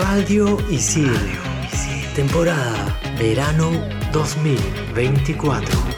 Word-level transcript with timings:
Radio 0.00 0.56
Isil. 0.72 1.12
Temporada 2.16 2.96
Verano 3.20 3.68
2024. 4.12 5.89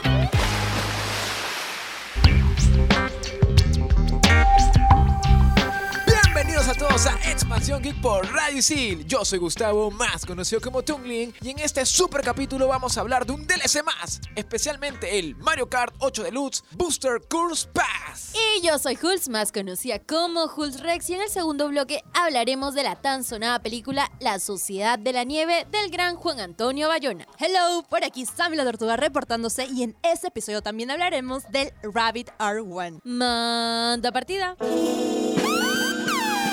Por 8.01 8.31
Radio 8.31 8.59
Isil. 8.59 9.03
Yo 9.07 9.25
soy 9.25 9.39
Gustavo, 9.39 9.89
más 9.89 10.27
conocido 10.27 10.61
como 10.61 10.83
Tungling, 10.83 11.33
y 11.41 11.49
en 11.49 11.59
este 11.59 11.87
super 11.87 12.21
capítulo 12.21 12.67
vamos 12.67 12.97
a 12.97 13.01
hablar 13.01 13.25
de 13.25 13.33
un 13.33 13.47
DLC 13.47 13.83
más, 13.83 14.21
especialmente 14.35 15.17
el 15.17 15.35
Mario 15.37 15.67
Kart 15.67 15.95
8 15.97 16.23
Deluxe 16.23 16.63
Booster 16.73 17.19
Course 17.27 17.67
Pass. 17.73 18.33
Y 18.35 18.61
yo 18.61 18.77
soy 18.77 18.95
Hulz, 19.01 19.27
más 19.27 19.51
conocida 19.51 19.97
como 19.97 20.45
Hulz 20.45 20.81
Rex, 20.81 21.09
y 21.09 21.15
en 21.15 21.21
el 21.21 21.29
segundo 21.29 21.67
bloque 21.67 22.03
hablaremos 22.13 22.75
de 22.75 22.83
la 22.83 22.95
tan 22.95 23.23
sonada 23.23 23.59
película 23.59 24.11
La 24.19 24.37
Sociedad 24.37 24.99
de 24.99 25.11
la 25.11 25.23
Nieve 25.23 25.65
del 25.71 25.89
gran 25.89 26.15
Juan 26.15 26.39
Antonio 26.41 26.89
Bayona. 26.89 27.25
Hello, 27.39 27.83
por 27.89 28.03
aquí 28.03 28.27
Sammy 28.27 28.55
la 28.55 28.65
Tortuga 28.65 28.97
reportándose 28.97 29.65
y 29.65 29.81
en 29.81 29.97
este 30.03 30.27
episodio 30.27 30.61
también 30.61 30.91
hablaremos 30.91 31.43
del 31.49 31.73
Rabbit 31.81 32.29
R1. 32.37 32.99
Manda 33.03 34.11
partida. 34.11 34.57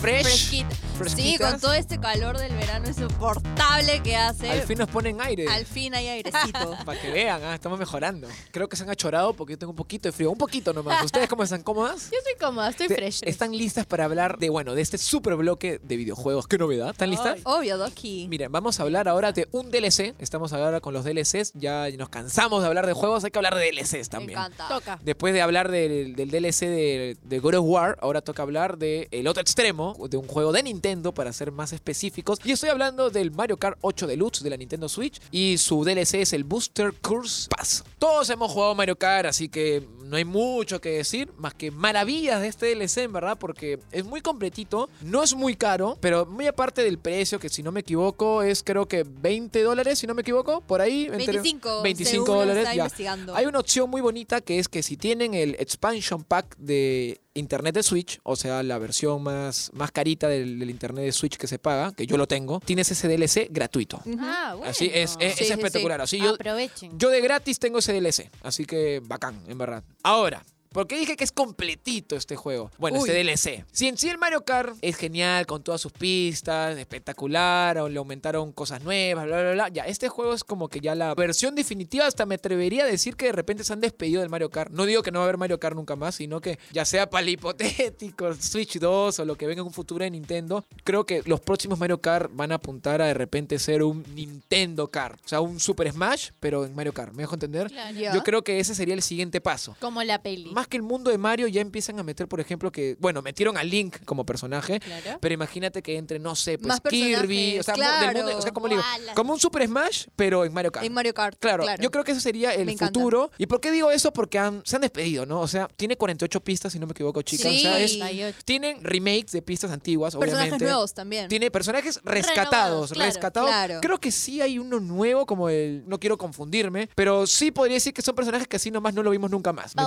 Fresh. 0.00 0.22
Fresquita. 0.22 0.87
Sí, 1.06 1.38
con 1.38 1.60
todo 1.60 1.72
este 1.74 1.98
calor 2.00 2.38
del 2.38 2.52
verano 2.54 2.88
insoportable 2.88 4.02
que 4.02 4.16
hace. 4.16 4.50
Al 4.50 4.62
fin 4.62 4.78
nos 4.78 4.88
ponen 4.88 5.20
aire. 5.20 5.46
Al 5.48 5.64
fin 5.64 5.94
hay 5.94 6.08
airecito. 6.08 6.76
Para 6.84 7.00
que 7.00 7.10
vean, 7.10 7.40
ah, 7.44 7.54
estamos 7.54 7.78
mejorando. 7.78 8.28
Creo 8.50 8.68
que 8.68 8.76
se 8.76 8.82
han 8.82 8.90
achorado 8.90 9.32
porque 9.34 9.52
yo 9.54 9.58
tengo 9.58 9.70
un 9.70 9.76
poquito 9.76 10.08
de 10.08 10.12
frío. 10.12 10.30
Un 10.30 10.38
poquito 10.38 10.72
nomás. 10.72 11.04
¿Ustedes 11.04 11.28
cómo 11.28 11.44
están 11.44 11.62
cómodas? 11.62 12.10
Yo 12.12 12.18
estoy 12.18 12.34
cómoda, 12.40 12.70
estoy 12.70 12.88
fresh. 12.88 13.20
¿Están 13.22 13.56
listas 13.56 13.86
para 13.86 14.04
hablar 14.04 14.38
de, 14.38 14.48
bueno, 14.50 14.74
de 14.74 14.82
este 14.82 14.98
super 14.98 15.36
bloque 15.36 15.80
de 15.82 15.96
videojuegos? 15.96 16.46
¿Qué 16.48 16.58
novedad? 16.58 16.90
¿Están 16.90 17.10
listas? 17.10 17.40
Obvio, 17.44 17.78
Doki. 17.78 18.26
Miren, 18.28 18.50
vamos 18.50 18.80
a 18.80 18.82
hablar 18.82 19.08
ahora 19.08 19.32
de 19.32 19.48
un 19.52 19.70
DLC. 19.70 20.14
Estamos 20.18 20.52
ahora 20.52 20.80
con 20.80 20.94
los 20.94 21.04
DLCs. 21.04 21.52
Ya 21.54 21.88
nos 21.96 22.08
cansamos 22.08 22.62
de 22.62 22.68
hablar 22.68 22.86
de 22.86 22.92
juegos, 22.92 23.24
hay 23.24 23.30
que 23.30 23.38
hablar 23.38 23.54
de 23.54 23.70
DLCs 23.70 23.92
Me 23.92 24.04
también. 24.04 24.38
encanta. 24.38 24.68
Toca. 24.68 24.98
Después 25.02 25.32
de 25.32 25.42
hablar 25.42 25.70
del, 25.70 26.16
del 26.16 26.30
DLC 26.30 26.60
de, 26.66 27.16
de 27.22 27.38
God 27.38 27.54
of 27.54 27.64
War, 27.66 27.98
ahora 28.00 28.20
toca 28.20 28.42
hablar 28.42 28.78
del 28.78 29.08
el 29.10 29.26
otro 29.28 29.40
extremo, 29.40 29.96
de 30.08 30.16
un 30.16 30.26
juego 30.26 30.52
de 30.52 30.62
Nintendo, 30.62 30.87
para 30.96 31.32
ser 31.32 31.52
más 31.52 31.72
específicos. 31.72 32.38
Y 32.44 32.52
estoy 32.52 32.70
hablando 32.70 33.10
del 33.10 33.30
Mario 33.30 33.58
Kart 33.58 33.78
8 33.82 34.06
Deluxe 34.06 34.42
de 34.42 34.50
la 34.50 34.56
Nintendo 34.56 34.88
Switch. 34.88 35.20
Y 35.30 35.58
su 35.58 35.84
DLC 35.84 36.14
es 36.22 36.32
el 36.32 36.44
Booster 36.44 36.94
Course 37.02 37.48
Pass. 37.54 37.84
Todos 37.98 38.30
hemos 38.30 38.50
jugado 38.50 38.74
Mario 38.74 38.96
Kart, 38.96 39.26
así 39.26 39.48
que 39.48 39.86
no 40.04 40.16
hay 40.16 40.24
mucho 40.24 40.80
que 40.80 40.90
decir, 40.90 41.30
más 41.36 41.52
que 41.52 41.70
maravillas 41.70 42.40
de 42.40 42.48
este 42.48 42.66
DLC, 42.74 42.98
en 43.02 43.12
verdad, 43.12 43.36
porque 43.38 43.78
es 43.92 44.04
muy 44.04 44.22
completito, 44.22 44.88
no 45.02 45.22
es 45.22 45.34
muy 45.34 45.54
caro, 45.56 45.98
pero 46.00 46.24
muy 46.24 46.46
aparte 46.46 46.82
del 46.82 46.98
precio, 46.98 47.38
que 47.38 47.50
si 47.50 47.62
no 47.62 47.72
me 47.72 47.80
equivoco 47.80 48.42
es 48.42 48.62
creo 48.62 48.86
que 48.88 49.04
20 49.04 49.62
dólares, 49.62 49.98
si 49.98 50.06
no 50.06 50.14
me 50.14 50.22
equivoco, 50.22 50.62
por 50.62 50.80
ahí. 50.80 51.04
entre- 51.12 51.26
25. 51.42 51.82
25 51.82 52.10
según 52.24 52.26
dólares. 52.38 52.68
ya. 52.74 53.16
Hay 53.34 53.44
una 53.46 53.58
opción 53.58 53.90
muy 53.90 54.00
bonita 54.00 54.40
que 54.40 54.58
es 54.58 54.68
que 54.68 54.82
si 54.82 54.96
tienen 54.96 55.34
el 55.34 55.56
expansion 55.58 56.24
pack 56.24 56.56
de 56.56 57.20
internet 57.38 57.74
de 57.74 57.82
Switch, 57.82 58.20
o 58.22 58.36
sea, 58.36 58.62
la 58.62 58.78
versión 58.78 59.22
más, 59.22 59.70
más 59.74 59.90
carita 59.92 60.28
del, 60.28 60.58
del 60.58 60.70
internet 60.70 61.04
de 61.04 61.12
Switch 61.12 61.36
que 61.36 61.46
se 61.46 61.58
paga, 61.58 61.92
que 61.92 62.06
yo 62.06 62.16
lo 62.16 62.26
tengo, 62.26 62.60
tienes 62.60 62.90
ese 62.90 63.08
DLC 63.08 63.48
gratuito. 63.50 64.00
Ah, 64.20 64.54
bueno. 64.56 64.70
Así 64.70 64.90
es, 64.92 65.16
es, 65.20 65.34
Sí, 65.36 65.44
es 65.44 65.48
sí, 65.48 65.52
espectacular. 65.52 66.00
Así 66.00 66.18
yo, 66.18 66.34
Aprovechen. 66.34 66.98
yo 66.98 67.10
de 67.10 67.20
gratis 67.20 67.58
tengo 67.58 67.78
ese 67.78 67.92
DLC, 67.92 68.30
así 68.42 68.64
que 68.64 69.00
bacán, 69.04 69.40
en 69.48 69.58
verdad. 69.58 69.82
Ahora. 70.02 70.44
¿Por 70.72 70.86
qué 70.86 70.98
dije 70.98 71.16
que 71.16 71.24
es 71.24 71.32
completito 71.32 72.16
este 72.16 72.36
juego? 72.36 72.70
Bueno, 72.78 73.00
Uy. 73.00 73.08
este 73.08 73.22
DLC. 73.22 73.64
Si 73.72 73.88
en 73.88 73.96
sí 73.96 74.08
el 74.08 74.18
Mario 74.18 74.44
Kart 74.44 74.76
es 74.82 74.96
genial 74.96 75.46
con 75.46 75.62
todas 75.62 75.80
sus 75.80 75.92
pistas, 75.92 76.76
espectacular, 76.76 77.78
o 77.78 77.88
le 77.88 77.98
aumentaron 77.98 78.52
cosas 78.52 78.82
nuevas, 78.82 79.26
bla, 79.26 79.40
bla, 79.40 79.52
bla. 79.52 79.68
Ya, 79.68 79.84
este 79.84 80.08
juego 80.08 80.34
es 80.34 80.44
como 80.44 80.68
que 80.68 80.80
ya 80.80 80.94
la 80.94 81.14
versión 81.14 81.54
definitiva. 81.54 82.06
Hasta 82.06 82.26
me 82.26 82.36
atrevería 82.36 82.84
a 82.84 82.86
decir 82.86 83.16
que 83.16 83.26
de 83.26 83.32
repente 83.32 83.64
se 83.64 83.72
han 83.72 83.80
despedido 83.80 84.20
del 84.20 84.30
Mario 84.30 84.50
Kart. 84.50 84.70
No 84.72 84.84
digo 84.86 85.02
que 85.02 85.10
no 85.10 85.18
va 85.20 85.24
a 85.24 85.28
haber 85.28 85.38
Mario 85.38 85.58
Kart 85.58 85.76
nunca 85.76 85.96
más, 85.96 86.16
sino 86.16 86.40
que 86.40 86.58
ya 86.72 86.84
sea 86.84 87.08
para 87.08 87.22
el 87.22 87.30
hipotético 87.30 88.34
Switch 88.34 88.78
2 88.78 89.18
o 89.18 89.24
lo 89.24 89.36
que 89.36 89.46
venga 89.46 89.60
en 89.60 89.66
un 89.66 89.72
futuro 89.72 90.04
de 90.04 90.10
Nintendo, 90.10 90.64
creo 90.84 91.04
que 91.04 91.22
los 91.24 91.40
próximos 91.40 91.78
Mario 91.78 92.00
Kart 92.00 92.30
van 92.32 92.52
a 92.52 92.56
apuntar 92.56 93.02
a 93.02 93.06
de 93.06 93.14
repente 93.14 93.58
ser 93.58 93.82
un 93.82 94.04
Nintendo 94.14 94.88
Kart. 94.88 95.18
O 95.24 95.28
sea, 95.28 95.40
un 95.40 95.60
Super 95.60 95.90
Smash, 95.90 96.30
pero 96.40 96.64
en 96.64 96.74
Mario 96.74 96.92
Kart. 96.92 97.12
¿Me 97.12 97.22
dejo 97.22 97.34
entender? 97.34 97.68
Claro. 97.68 97.98
Ya. 97.98 98.14
Yo 98.14 98.22
creo 98.22 98.42
que 98.42 98.60
ese 98.60 98.74
sería 98.74 98.94
el 98.94 99.02
siguiente 99.02 99.40
paso. 99.40 99.76
Como 99.80 100.02
la 100.02 100.22
peli. 100.22 100.50
Más 100.58 100.66
que 100.66 100.76
el 100.76 100.82
mundo 100.82 101.12
de 101.12 101.18
Mario, 101.18 101.46
ya 101.46 101.60
empiezan 101.60 102.00
a 102.00 102.02
meter, 102.02 102.26
por 102.26 102.40
ejemplo, 102.40 102.72
que, 102.72 102.96
bueno, 102.98 103.22
metieron 103.22 103.56
a 103.56 103.62
Link 103.62 103.98
como 104.04 104.26
personaje, 104.26 104.80
Claro. 104.80 105.18
pero 105.20 105.32
imagínate 105.34 105.82
que 105.82 105.96
entre, 105.96 106.18
no 106.18 106.34
sé, 106.34 106.58
pues 106.58 106.66
Más 106.66 106.80
Kirby, 106.80 107.60
o 107.60 107.62
sea, 107.62 107.74
personajes, 107.74 108.00
mu- 108.00 108.06
del 108.14 108.16
mundo, 108.24 108.28
o 108.30 108.32
sea, 108.32 108.50
claro. 108.50 108.54
como 108.54 108.68
digo, 108.68 108.82
como 109.14 109.32
un 109.34 109.38
Super 109.38 109.66
Smash, 109.68 110.06
pero 110.16 110.44
en 110.44 110.52
Mario 110.52 110.72
Kart. 110.72 110.84
En 110.84 110.92
Mario 110.92 111.14
Kart. 111.14 111.38
Claro, 111.38 111.64
yo 111.80 111.90
creo 111.92 112.02
que 112.02 112.10
ese 112.10 112.20
sería 112.20 112.52
el 112.54 112.76
futuro. 112.76 113.30
¿Y 113.38 113.46
por 113.46 113.60
qué 113.60 113.70
digo 113.70 113.92
eso? 113.92 114.12
Porque 114.12 114.36
han- 114.40 114.62
se 114.64 114.74
han 114.74 114.82
despedido, 114.82 115.26
¿no? 115.26 115.40
O 115.40 115.46
sea, 115.46 115.68
tiene 115.76 115.96
48 115.96 116.40
pistas, 116.40 116.72
si 116.72 116.80
no 116.80 116.86
me 116.86 116.92
equivoco, 116.92 117.22
chicas. 117.22 117.52
Sí. 117.52 117.58
O 117.58 117.60
sea, 117.60 117.78
es- 117.78 117.96
48. 117.96 118.38
tienen 118.44 118.82
remakes 118.82 119.30
de 119.30 119.42
pistas 119.42 119.70
antiguas, 119.70 120.16
Personajes 120.16 120.40
obviamente. 120.54 120.64
nuevos 120.64 120.92
también. 120.92 121.28
Tiene 121.28 121.52
personajes 121.52 122.00
rescatados, 122.02 122.90
Renovados, 122.90 122.92
claro, 122.92 123.06
rescatados. 123.12 123.80
Creo 123.80 123.98
que 124.00 124.10
sí 124.10 124.40
hay 124.40 124.58
uno 124.58 124.80
nuevo, 124.80 125.24
como 125.24 125.48
el. 125.48 125.84
No 125.86 126.00
quiero 126.00 126.18
confundirme, 126.18 126.88
pero 126.96 127.26
sí 127.28 127.52
podría 127.52 127.74
decir 127.74 127.94
que 127.94 128.02
son 128.02 128.16
personajes 128.16 128.48
que 128.48 128.56
así 128.56 128.70
nomás 128.72 128.92
no 128.94 129.04
lo 129.04 129.10
vimos 129.10 129.30
nunca 129.30 129.52
más. 129.52 129.76
¿me 129.76 129.82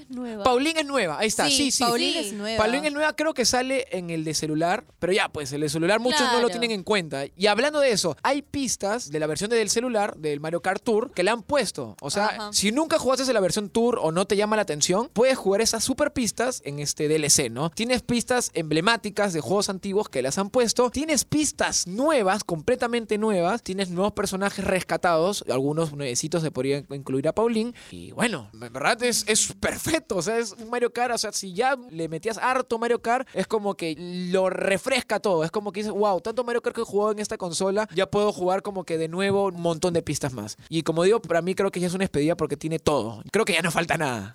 es 0.00 0.10
nueva. 0.10 0.44
Pauline 0.44 0.80
es 0.80 0.86
nueva, 0.86 1.18
ahí 1.18 1.28
está, 1.28 1.48
sí, 1.48 1.70
sí. 1.70 1.82
Pauline 1.82 2.12
Sí. 2.12 2.18
es 2.28 2.32
nueva. 2.32 2.58
Pauline 2.58 2.86
es 2.88 2.92
nueva, 2.92 3.14
creo 3.16 3.34
que 3.34 3.44
sale 3.44 3.86
en 3.90 4.10
el 4.10 4.24
de 4.24 4.34
celular, 4.34 4.84
pero 4.98 5.12
ya, 5.12 5.28
pues 5.28 5.52
el 5.52 5.60
de 5.62 5.68
celular 5.68 6.00
muchos 6.00 6.20
no 6.32 6.40
lo 6.40 6.48
tienen 6.48 6.70
en 6.70 6.82
cuenta. 6.82 7.24
Y 7.36 7.46
hablando 7.46 7.80
de 7.80 7.90
eso, 7.92 8.16
hay 8.22 8.42
pistas 8.42 9.10
de 9.10 9.18
la 9.20 9.26
versión 9.26 9.50
del 9.50 9.70
celular, 9.70 10.16
del 10.16 10.40
Mario 10.40 10.60
Kart 10.62 10.82
Tour, 10.82 11.12
que 11.12 11.22
le 11.22 11.30
han 11.30 11.42
puesto. 11.42 11.96
O 12.00 12.10
sea, 12.10 12.26
Ajá. 12.26 12.52
si 12.52 12.72
nunca 12.72 12.98
jugaste 12.98 13.32
la 13.32 13.40
versión 13.40 13.68
Tour 13.70 13.98
o 14.02 14.12
no 14.12 14.26
te 14.26 14.36
llama 14.36 14.56
la 14.56 14.62
atención, 14.62 15.08
puedes 15.12 15.36
jugar 15.38 15.60
esas 15.60 15.84
super 15.84 16.12
pistas 16.12 16.60
en 16.64 16.78
este 16.80 17.08
DLC, 17.08 17.50
¿no? 17.50 17.70
Tienes 17.70 18.02
pistas 18.02 18.50
emblemáticas 18.54 19.32
de 19.32 19.40
juegos 19.40 19.68
antiguos 19.68 20.08
que 20.08 20.22
las 20.22 20.38
han 20.38 20.50
puesto, 20.50 20.90
tienes 20.90 21.24
pistas 21.24 21.86
nuevas, 21.86 22.44
completamente 22.44 23.18
nuevas, 23.18 23.62
tienes 23.62 23.90
nuevos 23.90 24.12
personajes 24.12 24.64
rescatados, 24.64 25.44
algunos 25.50 25.92
nuevecitos 25.92 26.42
se 26.42 26.50
podrían 26.50 26.86
incluir 26.90 27.28
a 27.28 27.32
Pauline, 27.34 27.74
y 27.90 28.12
bueno, 28.12 28.50
en 28.52 28.60
verdad 28.72 29.02
es, 29.02 29.24
es 29.28 29.52
perfecto, 29.60 29.81
o 30.10 30.22
sea, 30.22 30.38
es 30.38 30.52
un 30.52 30.70
Mario 30.70 30.92
Kart, 30.92 31.14
o 31.14 31.18
sea, 31.18 31.32
si 31.32 31.52
ya 31.52 31.76
le 31.90 32.08
metías 32.08 32.38
harto 32.38 32.78
Mario 32.78 33.00
Kart, 33.00 33.28
es 33.34 33.46
como 33.46 33.74
que 33.74 33.94
lo 33.98 34.50
refresca 34.50 35.20
todo, 35.20 35.44
es 35.44 35.50
como 35.50 35.72
que 35.72 35.80
dices, 35.80 35.92
wow, 35.92 36.20
tanto 36.20 36.44
Mario 36.44 36.62
Kart 36.62 36.74
que 36.74 36.82
he 36.82 36.84
jugado 36.84 37.12
en 37.12 37.18
esta 37.18 37.36
consola, 37.36 37.88
ya 37.94 38.06
puedo 38.06 38.32
jugar 38.32 38.62
como 38.62 38.84
que 38.84 38.98
de 38.98 39.08
nuevo 39.08 39.46
un 39.46 39.60
montón 39.60 39.94
de 39.94 40.02
pistas 40.02 40.32
más. 40.32 40.56
Y 40.68 40.82
como 40.82 41.04
digo, 41.04 41.20
para 41.20 41.42
mí 41.42 41.54
creo 41.54 41.70
que 41.70 41.80
ya 41.80 41.86
es 41.86 41.94
una 41.94 42.02
despedida 42.02 42.36
porque 42.36 42.56
tiene 42.56 42.78
todo. 42.78 43.22
Creo 43.30 43.44
que 43.44 43.52
ya 43.54 43.62
no 43.62 43.70
falta 43.70 43.96
nada. 43.96 44.32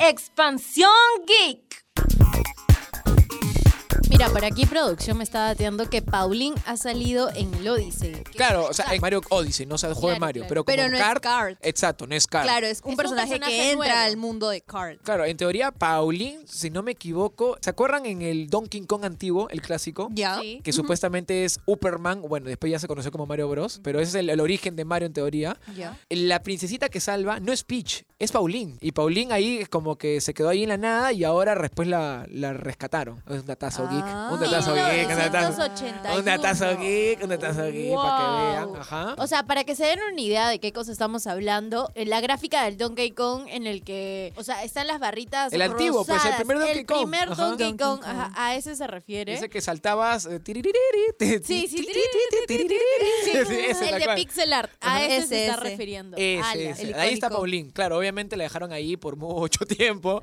Expansión 0.00 0.90
Geek. 1.26 2.69
Mira, 4.20 4.32
por 4.34 4.44
aquí 4.44 4.66
producción 4.66 5.16
me 5.16 5.24
está 5.24 5.46
dateando 5.46 5.88
que 5.88 6.02
Paulín 6.02 6.52
ha 6.66 6.76
salido 6.76 7.30
en 7.34 7.54
el 7.54 7.66
Odyssey. 7.66 8.12
Que- 8.12 8.32
Claro, 8.32 8.66
o 8.66 8.74
sea, 8.74 8.92
en 8.94 9.00
Mario 9.00 9.22
Odyssey, 9.30 9.64
no 9.64 9.76
o 9.76 9.78
sea, 9.78 9.88
el 9.88 9.94
juego 9.94 10.08
de 10.10 10.16
Claro, 10.16 10.20
Mario, 10.26 10.42
claro. 10.42 10.48
pero 10.50 10.64
como 10.64 10.76
Pero 10.76 10.88
no 10.90 10.96
es 10.98 11.02
Kart, 11.02 11.22
Kart. 11.22 11.58
Exacto, 11.62 12.06
no 12.06 12.14
es 12.14 12.26
Kart. 12.26 12.44
Claro, 12.44 12.66
es 12.66 12.80
un, 12.84 12.88
Es 12.88 12.90
un 12.90 12.96
personaje, 12.98 13.28
personaje 13.30 13.52
que 13.56 13.70
entra 13.70 13.86
nuevo. 13.94 14.00
al 14.06 14.16
mundo 14.18 14.50
de 14.50 14.60
Kart. 14.60 15.00
Claro, 15.02 15.24
en 15.24 15.38
teoría, 15.38 15.70
Pauline, 15.72 16.38
si 16.46 16.68
no 16.68 16.82
me 16.82 16.90
equivoco, 16.92 17.56
¿se 17.62 17.70
acuerdan 17.70 18.04
en 18.04 18.20
el 18.20 18.50
Donkey 18.50 18.82
Kong 18.82 19.06
antiguo, 19.06 19.48
el 19.48 19.62
clásico? 19.62 20.10
Ya. 20.12 20.38
Sí. 20.38 20.60
Que 20.62 20.74
supuestamente 20.74 21.46
es 21.46 21.58
Superman, 21.64 22.20
bueno, 22.20 22.46
después 22.48 22.70
ya 22.70 22.78
se 22.78 22.88
conoció 22.88 23.10
como 23.10 23.24
Mario 23.24 23.48
Bros, 23.48 23.80
pero 23.82 24.00
ese 24.00 24.10
es 24.10 24.14
el, 24.16 24.28
el 24.28 24.40
origen 24.40 24.76
de 24.76 24.84
Mario 24.84 25.06
en 25.06 25.14
teoría. 25.14 25.56
Ya. 25.74 25.96
La 26.10 26.42
princesita 26.42 26.90
que 26.90 27.00
salva 27.00 27.40
no 27.40 27.52
es 27.54 27.64
Peach, 27.64 28.04
es 28.18 28.32
Pauline. 28.32 28.76
Y 28.82 28.92
Pauline 28.92 29.32
ahí 29.32 29.56
es 29.60 29.70
como 29.70 29.96
que 29.96 30.20
se 30.20 30.34
quedó 30.34 30.50
ahí 30.50 30.62
en 30.64 30.68
la 30.68 30.76
nada 30.76 31.10
y 31.14 31.24
ahora 31.24 31.54
después 31.54 31.88
la, 31.88 32.26
la 32.30 32.52
rescataron. 32.52 33.22
Es 33.26 33.40
un 33.40 33.46
datazo 33.46 33.88
geek. 33.88 34.09
Ah. 34.12 34.30
Un 34.32 34.40
datazo 34.40 34.74
geek, 34.74 35.08
un 35.08 35.16
datazo. 35.16 35.48
1981. 35.62 36.18
Un 36.18 36.24
datazo 36.24 36.78
geek, 36.78 37.22
un 37.22 37.28
datazo 37.28 37.66
geek, 37.70 37.94
para 37.94 38.18
que 38.18 38.24
Wow. 38.26 38.70
vean. 38.72 38.80
Ajá. 38.80 39.14
O 39.18 39.26
sea, 39.26 39.42
para 39.44 39.64
que 39.64 39.74
se 39.76 39.84
den 39.86 39.98
una 40.12 40.20
idea 40.20 40.48
de 40.48 40.58
qué 40.58 40.72
cosa 40.72 40.92
estamos 40.92 41.26
hablando, 41.26 41.90
en 41.94 42.10
la 42.10 42.20
gráfica 42.20 42.64
del 42.64 42.76
Donkey 42.76 43.10
Kong 43.12 43.44
en 43.48 43.66
el 43.66 43.82
que, 43.82 44.32
o 44.36 44.42
sea, 44.42 44.64
están 44.64 44.86
las 44.86 44.98
barritas 45.00 45.52
El 45.52 45.62
antiguo, 45.62 46.04
pues, 46.04 46.08
el 46.10 46.14
rosadas. 46.32 46.36
primer 46.38 46.58
Donkey 46.58 46.78
El 46.80 46.86
Kong. 46.86 46.98
primer 46.98 47.28
Ajá. 47.32 47.42
Donkey 47.46 47.76
Kong, 47.76 48.00
Kong. 48.00 48.00
ajá, 48.04 48.32
a 48.34 48.54
ese 48.56 48.76
se 48.76 48.86
refiere. 48.86 49.32
Ese 49.34 49.48
que 49.48 49.60
saltabas. 49.60 50.26
eh, 50.26 50.40
Sí, 51.44 51.66
sí, 51.68 51.86
el 53.90 54.00
de 54.00 54.08
pixel 54.16 54.52
art, 54.52 54.70
a 54.80 55.02
ese, 55.04 55.26
se 55.26 55.46
está 55.46 55.56
refiriendo. 55.60 56.16
Ese, 56.16 56.42
Ala, 56.42 56.62
ese. 56.70 56.82
el 56.82 56.94
Ahí 56.94 57.14
está. 57.14 57.30
Paulín. 57.30 57.70
Claro, 57.70 57.98
obviamente 57.98 58.36
la 58.36 58.44
dejaron 58.44 58.72
ahí 58.72 58.96
por 58.96 59.16
mucho 59.20 59.64
tiempo. 59.66 60.20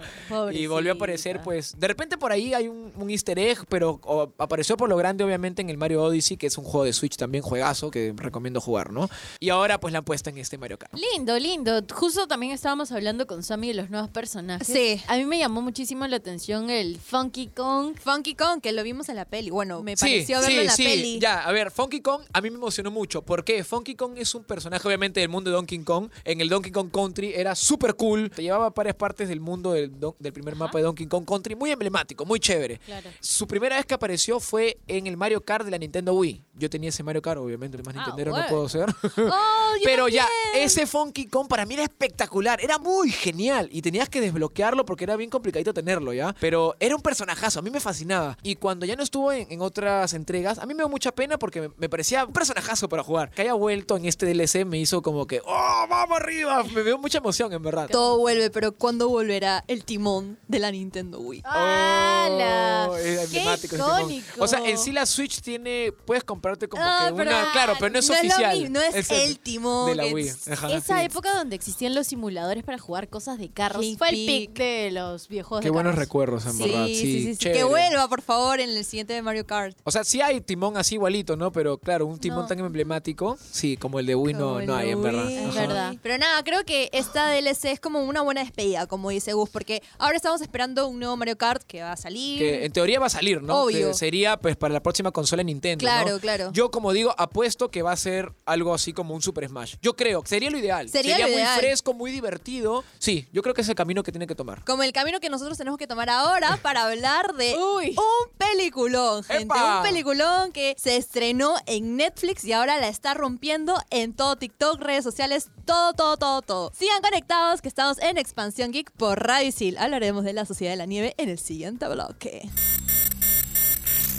Y 0.51 0.67
volvió 0.67 0.91
a 0.91 0.95
aparecer, 0.95 1.41
pues. 1.41 1.77
De 1.79 1.87
repente 1.87 2.17
por 2.17 2.31
ahí 2.31 2.53
hay 2.53 2.67
un, 2.67 2.91
un 2.95 3.09
easter 3.09 3.37
egg, 3.39 3.65
pero 3.77 3.99
o, 4.05 4.33
apareció 4.39 4.75
por 4.75 4.89
lo 4.89 4.97
grande, 4.97 5.23
obviamente, 5.23 5.61
en 5.61 5.69
el 5.69 5.77
Mario 5.77 6.01
Odyssey, 6.01 6.35
que 6.35 6.47
es 6.47 6.57
un 6.57 6.63
juego 6.63 6.83
de 6.83 6.93
Switch 6.93 7.15
también, 7.15 7.43
juegazo, 7.43 7.91
que 7.91 8.11
recomiendo 8.17 8.59
jugar, 8.59 8.91
¿no? 8.91 9.07
Y 9.39 9.49
ahora, 9.49 9.79
pues 9.79 9.91
la 9.91 9.99
han 9.99 10.03
puesto 10.03 10.31
en 10.31 10.39
este 10.39 10.57
Mario 10.57 10.79
Kart. 10.79 10.95
Lindo, 10.95 11.37
lindo. 11.37 11.79
Justo 11.93 12.27
también 12.27 12.53
estábamos 12.53 12.91
hablando 12.91 13.27
con 13.27 13.43
Sammy 13.43 13.67
de 13.67 13.75
los 13.75 13.91
nuevos 13.91 14.09
personajes. 14.09 14.65
Sí. 14.65 14.99
A 15.07 15.15
mí 15.15 15.25
me 15.25 15.37
llamó 15.37 15.61
muchísimo 15.61 16.07
la 16.07 16.15
atención 16.15 16.71
el 16.71 16.97
Funky 16.97 17.49
Kong. 17.55 17.95
Funky 18.03 18.33
Kong, 18.33 18.61
que 18.61 18.71
lo 18.71 18.81
vimos 18.81 19.09
en 19.09 19.15
la 19.15 19.25
peli. 19.25 19.51
Bueno, 19.51 19.83
me 19.83 19.95
Sí, 19.95 20.05
pareció 20.05 20.39
verlo 20.39 20.55
sí, 20.55 20.59
en 20.59 20.65
la 20.65 20.73
sí. 20.73 20.83
peli. 20.83 21.19
Ya, 21.19 21.43
a 21.43 21.51
ver, 21.51 21.69
Funky 21.69 22.01
Kong 22.01 22.23
a 22.33 22.41
mí 22.41 22.49
me 22.49 22.55
emocionó 22.55 22.89
mucho. 22.89 23.21
¿Por 23.21 23.43
qué? 23.43 23.63
Funky 23.63 23.93
Kong 23.93 24.13
es 24.17 24.33
un 24.33 24.43
personaje, 24.43 24.87
obviamente, 24.87 25.19
del 25.19 25.29
mundo 25.29 25.51
de 25.51 25.55
Donkey 25.55 25.77
Kong. 25.83 26.09
En 26.25 26.41
el 26.41 26.49
Donkey 26.49 26.71
Kong 26.71 26.89
Country 26.91 27.33
era 27.35 27.53
súper 27.53 27.93
cool. 27.93 28.31
Te 28.31 28.41
llevaba 28.41 28.65
a 28.65 28.69
varias 28.71 28.95
partes 28.95 29.29
del 29.29 29.39
mundo 29.39 29.73
del, 29.73 29.91
primer 30.33 30.55
mapa 30.55 30.79
de 30.79 30.83
Donkey 30.85 31.05
Kong 31.05 31.25
Country. 31.25 31.55
Muy 31.55 31.69
emblemático, 31.69 32.25
muy 32.25 32.39
chévere. 32.39 32.79
Claro. 32.79 33.07
Su 33.19 33.45
primera 33.67 33.79
vez 33.81 33.85
que 33.85 33.93
apareció 33.95 34.39
fue 34.39 34.77
en 34.87 35.07
el 35.07 35.17
Mario 35.17 35.43
Kart 35.43 35.65
de 35.65 35.71
la 35.71 35.77
Nintendo 35.77 36.13
Wii. 36.13 36.41
Yo 36.55 36.69
tenía 36.69 36.89
ese 36.89 37.03
Mario 37.03 37.21
Kart, 37.21 37.39
obviamente, 37.39 37.75
el 37.77 37.83
más 37.83 37.93
Ah, 37.95 37.97
Nintendero 37.99 38.31
no 38.31 38.37
bueno. 38.37 38.49
puedo 38.49 38.69
ser. 38.69 38.89
Oh, 38.89 39.71
Pero 39.83 40.07
ya, 40.07 40.25
ese 40.55 40.87
Funky 40.87 41.27
Kong 41.27 41.47
para 41.49 41.65
mí 41.65 41.73
era 41.73 41.83
espectacular, 41.83 42.59
era 42.63 42.77
muy 42.79 43.11
genial 43.11 43.67
y 43.71 43.81
tenías 43.81 44.07
que 44.09 44.21
desbloquearlo 44.21 44.85
porque 44.85 45.03
era 45.03 45.15
bien 45.17 45.29
complicadito 45.29 45.73
tenerlo, 45.73 46.13
¿ya? 46.13 46.33
Pero 46.39 46.75
era 46.79 46.95
un 46.95 47.01
personajazo, 47.01 47.59
a 47.59 47.61
mí 47.61 47.69
me 47.69 47.79
fascinaba. 47.81 48.37
Y 48.41 48.55
cuando 48.55 48.85
ya 48.85 48.95
no 48.95 49.03
estuvo 49.03 49.31
en, 49.33 49.51
en 49.51 49.61
otras 49.61 50.13
entregas, 50.13 50.57
a 50.59 50.65
mí 50.65 50.73
me 50.73 50.81
dio 50.83 50.89
mucha 50.89 51.11
pena 51.11 51.37
porque 51.37 51.61
me, 51.61 51.69
me 51.77 51.89
parecía 51.89 52.25
un 52.25 52.33
personajazo 52.33 52.87
para 52.89 53.03
jugar. 53.03 53.29
Que 53.31 53.41
haya 53.43 53.53
vuelto 53.53 53.97
en 53.97 54.05
este 54.05 54.25
DLC 54.25 54.65
me 54.65 54.79
hizo 54.79 55.01
como 55.01 55.27
que, 55.27 55.41
¡oh, 55.45 55.85
vamos 55.89 56.17
arriba! 56.17 56.63
Me 56.73 56.83
dio 56.83 56.97
mucha 56.97 57.17
emoción, 57.19 57.51
en 57.53 57.61
verdad. 57.61 57.89
Todo 57.91 58.17
vuelve, 58.17 58.49
pero 58.49 58.71
¿cuándo 58.71 59.09
volverá 59.09 59.63
el 59.67 59.83
timón 59.83 60.39
de 60.47 60.59
la 60.59 60.71
Nintendo 60.71 61.19
Wii? 61.19 61.43
Oh, 61.45 62.95
¡Qué 63.31 63.43
icónico! 63.55 64.43
O 64.43 64.47
sea, 64.47 64.59
en 64.67 64.77
sí 64.77 64.91
la 64.91 65.05
Switch 65.05 65.41
tiene, 65.41 65.93
puedes 66.05 66.23
comprarte 66.23 66.67
como 66.67 66.83
Ah, 66.83 67.07
que 67.09 67.15
pero- 67.15 67.31
una, 67.31 67.51
claro, 67.51 67.73
pero 67.79 67.91
no 67.93 67.99
es 67.99 68.07
no 68.09 68.15
es 68.15 68.23
lo 68.23 68.27
oficial. 68.29 68.59
mismo, 68.59 68.73
no 68.73 68.81
es 68.81 69.11
el 69.11 69.39
timón, 69.39 69.89
de 69.89 69.95
la 69.95 70.05
es- 70.05 70.13
Wii. 70.13 70.29
Ajá, 70.53 70.71
Esa 70.73 70.99
sí. 70.99 71.05
época 71.05 71.33
donde 71.33 71.55
existían 71.55 71.95
los 71.95 72.07
simuladores 72.07 72.63
para 72.63 72.77
jugar 72.77 73.07
cosas 73.09 73.37
de 73.37 73.49
carros 73.49 73.81
King 73.81 73.97
fue 73.97 74.09
el 74.09 74.15
Peak. 74.25 74.49
pic 74.49 74.57
de 74.57 74.91
los 74.91 75.27
viejos 75.27 75.59
Qué 75.61 75.65
de 75.67 75.71
buenos 75.71 75.91
carros. 75.91 76.05
recuerdos, 76.05 76.45
en 76.45 76.57
verdad. 76.57 76.85
sí, 76.87 76.95
sí, 76.95 77.23
sí. 77.33 77.37
chévere. 77.37 77.59
Que 77.59 77.63
vuelva, 77.65 78.07
por 78.07 78.21
favor, 78.21 78.59
en 78.59 78.69
el 78.69 78.83
siguiente 78.85 79.13
de 79.13 79.21
Mario 79.21 79.45
Kart. 79.45 79.77
O 79.83 79.91
sea, 79.91 80.03
sí 80.03 80.21
hay 80.21 80.41
timón 80.41 80.77
así 80.77 80.95
igualito, 80.95 81.35
¿no? 81.35 81.51
Pero 81.51 81.77
claro, 81.77 82.05
un 82.05 82.19
timón 82.19 82.41
No. 82.41 82.47
tan 82.47 82.59
emblemático, 82.59 83.37
sí, 83.51 83.77
como 83.77 83.99
el 83.99 84.05
de 84.05 84.15
Wii 84.15 84.33
no, 84.33 84.39
Como 84.55 84.61
no 84.61 84.75
hay, 84.75 84.89
en 84.91 85.01
verdad. 85.01 85.29
Es 85.31 85.55
verdad. 85.55 85.95
Pero 86.01 86.17
nada, 86.17 86.43
creo 86.43 86.63
que 86.65 86.89
esta 86.93 87.27
DLC 87.31 87.71
es 87.71 87.79
como 87.79 88.01
una 88.03 88.21
buena 88.21 88.41
despedida, 88.41 88.87
como 88.87 89.09
dice 89.09 89.33
Gus, 89.33 89.49
porque 89.49 89.81
ahora 89.97 90.15
estamos 90.15 90.41
esperando 90.41 90.87
un 90.87 90.99
nuevo 90.99 91.15
Mario 91.17 91.37
Kart 91.37 91.63
que 91.63 91.81
va 91.81 91.91
a 91.93 91.97
salir. 91.97 92.39
Que 92.39 92.65
en 92.65 92.71
teoría 92.71 92.99
va 92.99 93.07
a 93.07 93.09
salir, 93.09 93.36
¿no? 93.41 93.63
Obvio. 93.63 93.93
Sería 93.93 94.37
pues 94.37 94.55
para 94.55 94.73
la 94.73 94.83
próxima 94.83 95.11
consola 95.11 95.41
de 95.41 95.45
Nintendo. 95.45 95.83
¿no? 95.83 95.89
Claro, 95.89 96.19
claro. 96.19 96.51
Yo, 96.53 96.69
como 96.71 96.93
digo, 96.93 97.13
apuesto 97.17 97.69
que 97.71 97.81
va 97.81 97.91
a 97.91 97.97
ser 97.97 98.31
algo 98.45 98.73
así 98.73 98.93
como 98.93 99.15
un 99.15 99.21
Super 99.21 99.47
Smash. 99.47 99.75
Yo 99.81 99.95
creo, 99.95 100.23
sería 100.25 100.49
lo 100.49 100.57
ideal. 100.57 100.89
Sería 100.89 101.17
lo 101.17 101.25
muy 101.25 101.33
ideal. 101.35 101.59
fresco, 101.59 101.93
muy 101.93 102.11
divertido. 102.11 102.83
Sí, 102.99 103.27
yo 103.31 103.41
creo 103.41 103.53
que 103.53 103.61
es 103.61 103.69
el 103.69 103.75
camino 103.75 104.03
que 104.03 104.11
tiene 104.11 104.27
que 104.27 104.35
tomar. 104.35 104.63
Como 104.63 104.83
el 104.83 104.91
camino 104.91 105.19
que 105.19 105.29
nosotros 105.29 105.57
tenemos 105.57 105.77
que 105.77 105.87
tomar 105.87 106.09
ahora 106.09 106.59
para 106.61 106.85
hablar 106.85 107.33
de 107.35 107.55
Uy. 107.57 107.95
un 107.97 108.37
peliculón, 108.37 109.23
gente. 109.23 109.45
¡Epa! 109.45 109.77
Un 109.77 109.83
peliculón 109.83 110.51
que 110.51 110.75
se 110.77 110.97
estrenó 110.97 111.55
en 111.65 111.97
Netflix 111.97 112.43
y 112.43 112.53
ahora 112.53 112.79
la 112.79 112.89
está 112.89 113.13
rompiendo 113.13 113.75
en 113.89 114.13
todo 114.13 114.35
TikTok, 114.35 114.79
redes 114.81 115.03
sociales, 115.03 115.49
todo, 115.65 115.93
todo, 115.93 116.17
todo, 116.17 116.41
todo. 116.41 116.71
Sigan 116.77 117.01
conectados 117.01 117.61
que 117.61 117.67
estamos 117.67 117.97
en 117.99 118.17
Expansión 118.17 118.71
Geek 118.71 118.91
por 118.91 119.25
Radio. 119.25 119.47
Hablaremos 119.77 120.23
de 120.23 120.33
la 120.33 120.45
Sociedad 120.45 120.73
de 120.73 120.77
la 120.77 120.85
Nieve 120.85 121.13
en 121.17 121.29
el 121.29 121.39
siguiente 121.39 121.87
bloque. 121.87 122.49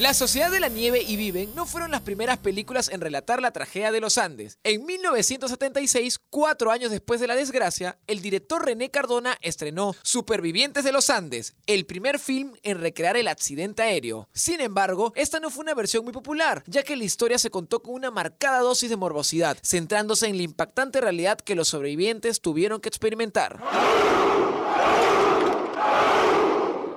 545. 0.00 0.10
La 0.10 0.14
Sociedad 0.14 0.50
de 0.50 0.60
la 0.60 0.68
Nieve 0.68 1.02
y 1.06 1.16
Viven 1.16 1.54
no 1.54 1.66
fueron 1.66 1.90
las 1.90 2.00
primeras 2.00 2.38
películas 2.38 2.88
en 2.88 3.02
relatar 3.02 3.42
la 3.42 3.52
tragedia 3.52 3.92
de 3.92 4.00
los 4.00 4.16
Andes. 4.16 4.58
En 4.64 4.86
1976, 4.86 6.18
cuatro 6.30 6.70
años 6.70 6.90
después 6.90 7.20
de 7.20 7.26
la 7.26 7.36
desgracia, 7.36 7.98
el 8.06 8.22
director 8.22 8.64
René 8.64 8.90
Cardona 8.90 9.36
estrenó 9.42 9.94
Supervivientes 10.02 10.84
de 10.84 10.92
los 10.92 11.10
Andes, 11.10 11.54
el 11.66 11.84
primer 11.84 12.18
film 12.18 12.54
en 12.62 12.80
recrear 12.80 13.18
el 13.18 13.28
accidente 13.28 13.82
aéreo. 13.82 14.26
Sin 14.32 14.62
embargo, 14.62 15.12
esta 15.16 15.38
no 15.38 15.50
fue 15.50 15.64
una 15.64 15.74
versión 15.74 16.04
muy 16.04 16.14
popular, 16.14 16.64
ya 16.66 16.82
que 16.82 16.96
la 16.96 17.04
historia 17.04 17.38
se 17.38 17.50
contó 17.50 17.82
con 17.82 17.94
una 17.94 18.10
marcada 18.10 18.60
dosis 18.60 18.88
de 18.88 18.96
morbosidad, 18.96 19.58
centrándose 19.62 20.28
en 20.28 20.38
la 20.38 20.44
impactante 20.44 21.02
realidad 21.02 21.38
que 21.38 21.54
los 21.54 21.68
sobrevivientes 21.68 22.40
tuvieron 22.40 22.80
que 22.80 22.88
experimentar. 22.88 23.60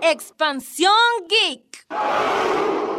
Expansión 0.02 0.94
Geek. 1.28 2.93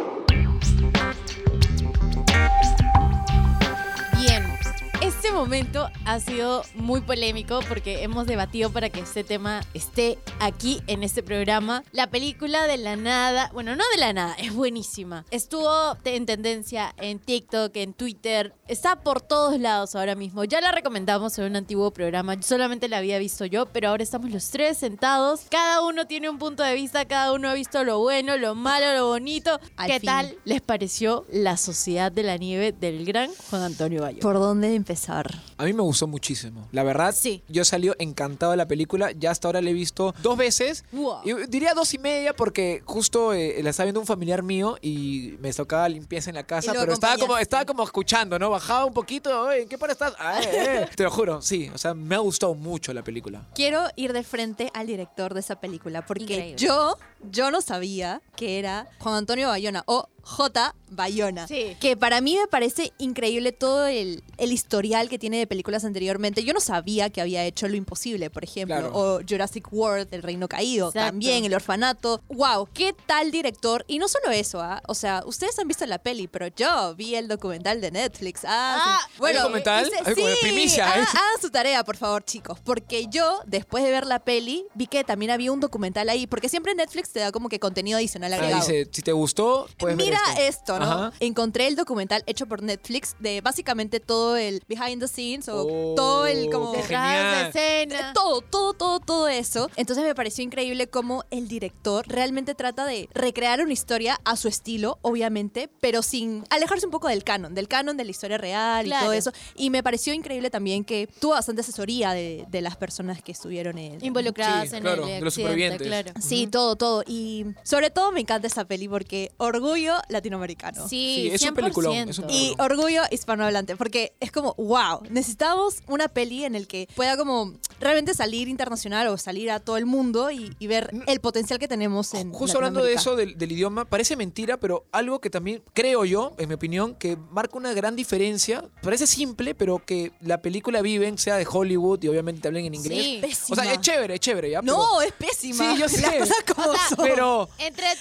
Este 5.25 5.37
momento 5.37 5.89
ha 6.05 6.19
sido 6.19 6.61
muy 6.75 7.01
polémico 7.01 7.59
porque 7.67 8.03
hemos 8.03 8.27
debatido 8.27 8.69
para 8.69 8.91
que 8.91 8.99
este 8.99 9.23
tema 9.23 9.61
esté 9.73 10.19
aquí 10.39 10.83
en 10.85 11.01
este 11.01 11.23
programa. 11.23 11.83
La 11.91 12.11
película 12.11 12.67
de 12.67 12.77
la 12.77 12.95
nada, 12.95 13.49
bueno, 13.51 13.75
no 13.75 13.83
de 13.95 13.99
la 13.99 14.13
nada, 14.13 14.35
es 14.35 14.53
buenísima. 14.53 15.25
Estuvo 15.31 15.97
en 16.03 16.27
tendencia 16.27 16.93
en 16.97 17.17
TikTok, 17.17 17.75
en 17.75 17.95
Twitter, 17.95 18.53
está 18.67 18.97
por 19.01 19.19
todos 19.19 19.59
lados 19.59 19.95
ahora 19.95 20.13
mismo. 20.13 20.43
Ya 20.43 20.61
la 20.61 20.71
recomendamos 20.71 21.35
en 21.39 21.45
un 21.45 21.55
antiguo 21.55 21.89
programa, 21.89 22.39
solamente 22.43 22.87
la 22.87 22.97
había 22.99 23.17
visto 23.17 23.45
yo, 23.45 23.65
pero 23.65 23.89
ahora 23.89 24.03
estamos 24.03 24.29
los 24.29 24.51
tres 24.51 24.77
sentados. 24.77 25.47
Cada 25.49 25.81
uno 25.81 26.05
tiene 26.05 26.29
un 26.29 26.37
punto 26.37 26.61
de 26.61 26.75
vista, 26.75 27.05
cada 27.05 27.33
uno 27.33 27.49
ha 27.49 27.55
visto 27.55 27.83
lo 27.83 27.97
bueno, 27.97 28.37
lo 28.37 28.53
malo, 28.53 28.93
lo 28.93 29.07
bonito. 29.07 29.59
Al 29.75 29.87
¿Qué 29.87 29.99
fin. 30.01 30.07
tal 30.07 30.37
les 30.45 30.61
pareció 30.61 31.25
La 31.31 31.57
Sociedad 31.57 32.11
de 32.11 32.21
la 32.21 32.37
Nieve 32.37 32.73
del 32.73 33.05
gran 33.05 33.31
Juan 33.49 33.63
Antonio 33.63 34.03
Bayo? 34.03 34.19
¿Por 34.19 34.35
dónde 34.35 34.75
empezar? 34.75 35.14
A 35.57 35.63
mí 35.65 35.73
me 35.73 35.81
gustó 35.81 36.07
muchísimo. 36.07 36.67
La 36.71 36.83
verdad, 36.83 37.13
Sí. 37.17 37.43
yo 37.47 37.63
salí 37.65 37.91
encantado 37.99 38.51
de 38.51 38.57
la 38.57 38.67
película. 38.67 39.11
Ya 39.11 39.31
hasta 39.31 39.47
ahora 39.47 39.61
la 39.61 39.69
he 39.69 39.73
visto 39.73 40.13
dos 40.21 40.37
veces. 40.37 40.83
Wow. 40.91 41.19
Y 41.23 41.33
diría 41.47 41.73
dos 41.73 41.93
y 41.93 41.97
media 41.97 42.33
porque 42.35 42.81
justo 42.85 43.33
eh, 43.33 43.59
la 43.63 43.69
estaba 43.69 43.85
viendo 43.85 43.99
un 43.99 44.05
familiar 44.07 44.43
mío 44.43 44.77
y 44.81 45.35
me 45.39 45.53
tocaba 45.53 45.87
limpieza 45.89 46.29
en 46.29 46.35
la 46.35 46.43
casa. 46.43 46.73
Pero 46.73 46.91
estaba 46.93 47.17
como, 47.17 47.37
estaba 47.37 47.65
como 47.65 47.83
escuchando, 47.83 48.37
¿no? 48.39 48.49
Bajaba 48.49 48.85
un 48.85 48.93
poquito. 48.93 49.43
"Oye, 49.43 49.61
¿En 49.63 49.69
qué 49.69 49.77
parte 49.77 49.93
estás? 49.93 50.13
Ah, 50.19 50.41
eh, 50.41 50.83
eh". 50.83 50.89
Te 50.95 51.03
lo 51.03 51.11
juro, 51.11 51.41
sí. 51.41 51.69
O 51.73 51.77
sea, 51.77 51.93
me 51.93 52.15
ha 52.15 52.19
gustado 52.19 52.53
mucho 52.55 52.93
la 52.93 53.03
película. 53.03 53.45
Quiero 53.55 53.83
ir 53.95 54.11
de 54.13 54.23
frente 54.23 54.71
al 54.73 54.87
director 54.87 55.33
de 55.33 55.39
esa 55.39 55.59
película 55.59 56.05
porque 56.05 56.23
Increíble. 56.23 56.55
yo, 56.57 56.97
yo 57.31 57.51
no 57.51 57.61
sabía 57.61 58.21
que 58.35 58.59
era 58.59 58.87
Juan 58.99 59.15
Antonio 59.15 59.47
Bayona 59.49 59.83
o 59.87 60.09
J. 60.25 60.73
Bayona. 60.89 61.47
Sí. 61.47 61.77
Que 61.79 61.95
para 61.95 62.19
mí 62.21 62.35
me 62.35 62.47
parece 62.47 62.91
increíble 62.97 63.51
todo 63.51 63.85
el, 63.85 64.23
el 64.37 64.51
historial 64.51 65.07
que 65.09 65.19
tiene 65.19 65.37
de 65.37 65.45
películas 65.47 65.85
anteriormente. 65.85 66.43
Yo 66.43 66.53
no 66.53 66.59
sabía 66.59 67.09
que 67.09 67.21
había 67.21 67.43
hecho 67.43 67.67
Lo 67.67 67.75
Imposible, 67.75 68.29
por 68.29 68.43
ejemplo, 68.43 68.75
Claro. 68.75 68.91
o 68.93 69.19
Jurassic 69.27 69.71
World, 69.71 70.07
El 70.13 70.23
Reino 70.23 70.47
Caído, 70.47 70.87
Exacto. 70.87 71.09
también 71.11 71.45
El 71.45 71.53
Orfanato. 71.53 72.21
¡Wow! 72.29 72.67
¿Qué 72.73 72.95
tal 73.05 73.29
director? 73.31 73.83
Y 73.87 73.99
no 73.99 74.07
solo 74.07 74.31
eso, 74.31 74.61
¿ah? 74.61 74.81
O 74.87 74.95
sea, 74.95 75.21
ustedes 75.25 75.57
han 75.59 75.67
visto 75.67 75.85
la 75.85 75.99
peli, 75.99 76.27
pero 76.27 76.47
yo 76.47 76.95
vi 76.95 77.15
el 77.15 77.27
documental 77.27 77.79
de 77.81 77.91
Netflix. 77.91 78.41
Ah, 78.45 78.77
Ah, 78.77 78.99
sí. 79.07 79.13
bueno, 79.19 79.37
¿hay 79.39 79.43
documental? 79.43 79.85
hice- 79.87 79.95
Hay 80.09 80.15
como 80.15 80.27
de 80.27 80.33
sí, 80.35 80.39
primicia, 80.41 80.85
¿eh? 80.87 80.89
hagan- 80.91 81.05
su 81.41 81.49
tarea, 81.51 81.83
por 81.83 81.97
favor, 81.97 82.23
chicos. 82.25 82.57
Porque 82.63 83.07
yo, 83.07 83.41
después 83.45 83.83
de 83.83 83.91
ver 83.91 84.05
la 84.07 84.19
peli, 84.19 84.65
vi 84.73 84.87
que 84.87 85.03
también 85.03 85.31
había 85.31 85.51
un 85.51 85.59
documental 85.59 86.09
ahí. 86.09 86.25
Porque 86.25 86.49
siempre 86.49 86.73
Netflix 86.73 87.09
te 87.11 87.19
da 87.19 87.31
como 87.31 87.49
que 87.49 87.59
contenido 87.59 87.97
adicional 87.97 88.33
Ah, 88.33 88.37
agregado. 88.37 88.61
dice, 88.65 88.89
si 88.91 89.01
te 89.01 89.11
gustó, 89.11 89.67
puedes 89.77 89.97
ver 89.97 90.14
esto. 90.37 90.41
esto, 90.75 90.79
¿no? 90.79 90.85
Ajá. 90.85 91.11
Encontré 91.19 91.67
el 91.67 91.75
documental 91.75 92.23
hecho 92.25 92.45
por 92.47 92.61
Netflix 92.63 93.15
de 93.19 93.41
básicamente 93.41 93.99
todo 93.99 94.35
el 94.37 94.61
behind 94.67 94.99
the 95.01 95.07
scenes 95.07 95.47
o 95.49 95.65
Oh, 95.67 95.95
todo 95.95 96.27
el 96.27 96.49
como... 96.51 96.71
qué 96.73 96.79
Detrás 96.81 97.53
de 97.53 97.83
escena. 97.83 98.13
Todo, 98.13 98.41
todo, 98.41 98.73
todo, 98.73 98.99
todo 98.99 99.27
eso. 99.27 99.69
Entonces 99.75 100.03
me 100.05 100.13
pareció 100.15 100.43
increíble 100.43 100.87
cómo 100.87 101.23
el 101.31 101.47
director 101.47 102.05
realmente 102.07 102.55
trata 102.55 102.85
de 102.85 103.09
recrear 103.13 103.61
una 103.61 103.73
historia 103.73 104.19
a 104.25 104.35
su 104.35 104.47
estilo, 104.47 104.99
obviamente, 105.01 105.69
pero 105.79 106.01
sin 106.01 106.43
alejarse 106.49 106.85
un 106.85 106.91
poco 106.91 107.07
del 107.07 107.23
canon, 107.23 107.55
del 107.55 107.67
canon 107.67 107.97
de 107.97 108.03
la 108.05 108.11
historia 108.11 108.37
real 108.37 108.85
Claro. 108.85 109.03
y 109.03 109.05
todo 109.05 109.13
eso. 109.13 109.31
Y 109.55 109.69
me 109.69 109.81
pareció 109.83 110.13
increíble 110.13 110.49
también 110.49 110.83
que 110.85 111.07
tuvo 111.19 111.31
bastante 111.33 111.61
asesoría 111.61 112.11
de, 112.13 112.45
de 112.49 112.61
las 112.61 112.75
personas 112.77 113.21
que 113.21 113.31
estuvieron 113.31 113.77
en... 113.77 114.03
Involucradas 114.03 114.69
Sí, 114.69 114.75
en 114.75 114.81
claro, 114.83 115.03
el 115.03 115.09
de 115.09 115.21
los 115.21 115.33
supervivientes. 115.33 115.87
claro. 115.87 116.11
Sí, 116.21 116.47
todo, 116.47 116.75
todo. 116.75 117.03
Y 117.07 117.45
sobre 117.63 117.89
todo 117.89 118.11
me 118.11 118.19
encanta 118.19 118.47
esta 118.47 118.65
peli 118.65 118.87
porque 118.87 119.31
orgullo 119.37 119.95
latinoamericano. 120.09 120.87
Sí, 120.87 120.95
Sí, 121.15 121.27
es 121.33 121.41
un 121.43 121.49
100%. 121.49 121.55
peliculón, 121.55 122.09
es 122.09 122.19
un 122.19 122.29
Y 122.29 122.55
peliculón. 122.55 122.71
orgullo 122.71 123.01
hispanohablante, 123.11 123.75
porque 123.75 124.13
es 124.19 124.31
como, 124.31 124.53
wow, 124.55 125.01
necesitamos 125.09 125.75
una 125.87 126.07
peli 126.07 126.43
en 126.45 126.55
el 126.55 126.67
que 126.67 126.87
pueda 126.95 127.17
como 127.17 127.53
realmente 127.79 128.13
salir 128.13 128.47
internacional 128.47 129.07
o 129.07 129.17
salir 129.17 129.51
a 129.51 129.59
todo 129.59 129.77
el 129.77 129.85
mundo 129.85 130.31
y, 130.31 130.55
y 130.59 130.67
ver 130.67 130.91
el 131.07 131.19
potencial 131.19 131.59
que 131.59 131.67
tenemos 131.67 132.13
en 132.13 132.31
Justo 132.31 132.57
hablando 132.57 132.83
de 132.83 132.93
eso, 132.93 133.15
del, 133.15 133.37
del 133.37 133.51
idioma, 133.51 133.85
parece 133.85 134.15
mentira, 134.15 134.57
pero 134.57 134.85
algo 134.91 135.19
que 135.19 135.29
también 135.29 135.61
creo 135.73 136.05
yo, 136.05 136.33
en 136.37 136.49
mi 136.49 136.55
opinión, 136.55 136.95
que 136.95 137.17
marca 137.31 137.57
una 137.57 137.73
gran 137.73 137.95
diferencia. 137.95 138.63
Parece 138.81 139.07
simple, 139.07 139.55
pero 139.55 139.83
que 139.85 140.11
la 140.21 140.41
película 140.41 140.81
viven, 140.81 141.17
sea 141.17 141.35
de 141.37 141.47
Hollywood 141.49 142.03
y 142.03 142.07
obviamente 142.07 142.41
te 142.41 142.47
hablen 142.47 142.65
en 142.65 142.75
inglés. 142.75 143.31
Sí. 143.35 143.51
O 143.53 143.55
sea, 143.55 143.71
es 143.73 143.81
chévere, 143.81 144.15
es 144.15 144.19
chévere, 144.19 144.49
¿ya? 144.51 144.61
No, 144.61 145.01
es 145.01 145.11
pésima. 145.13 145.73
Sí, 145.75 145.79
yo 145.81 145.89
sé. 145.89 146.01
Las 146.01 146.29
cosas 146.29 146.43
como 146.55 146.69
O 146.69 146.73
sea, 146.73 146.89
son. 146.89 147.05
Pero, 147.05 147.49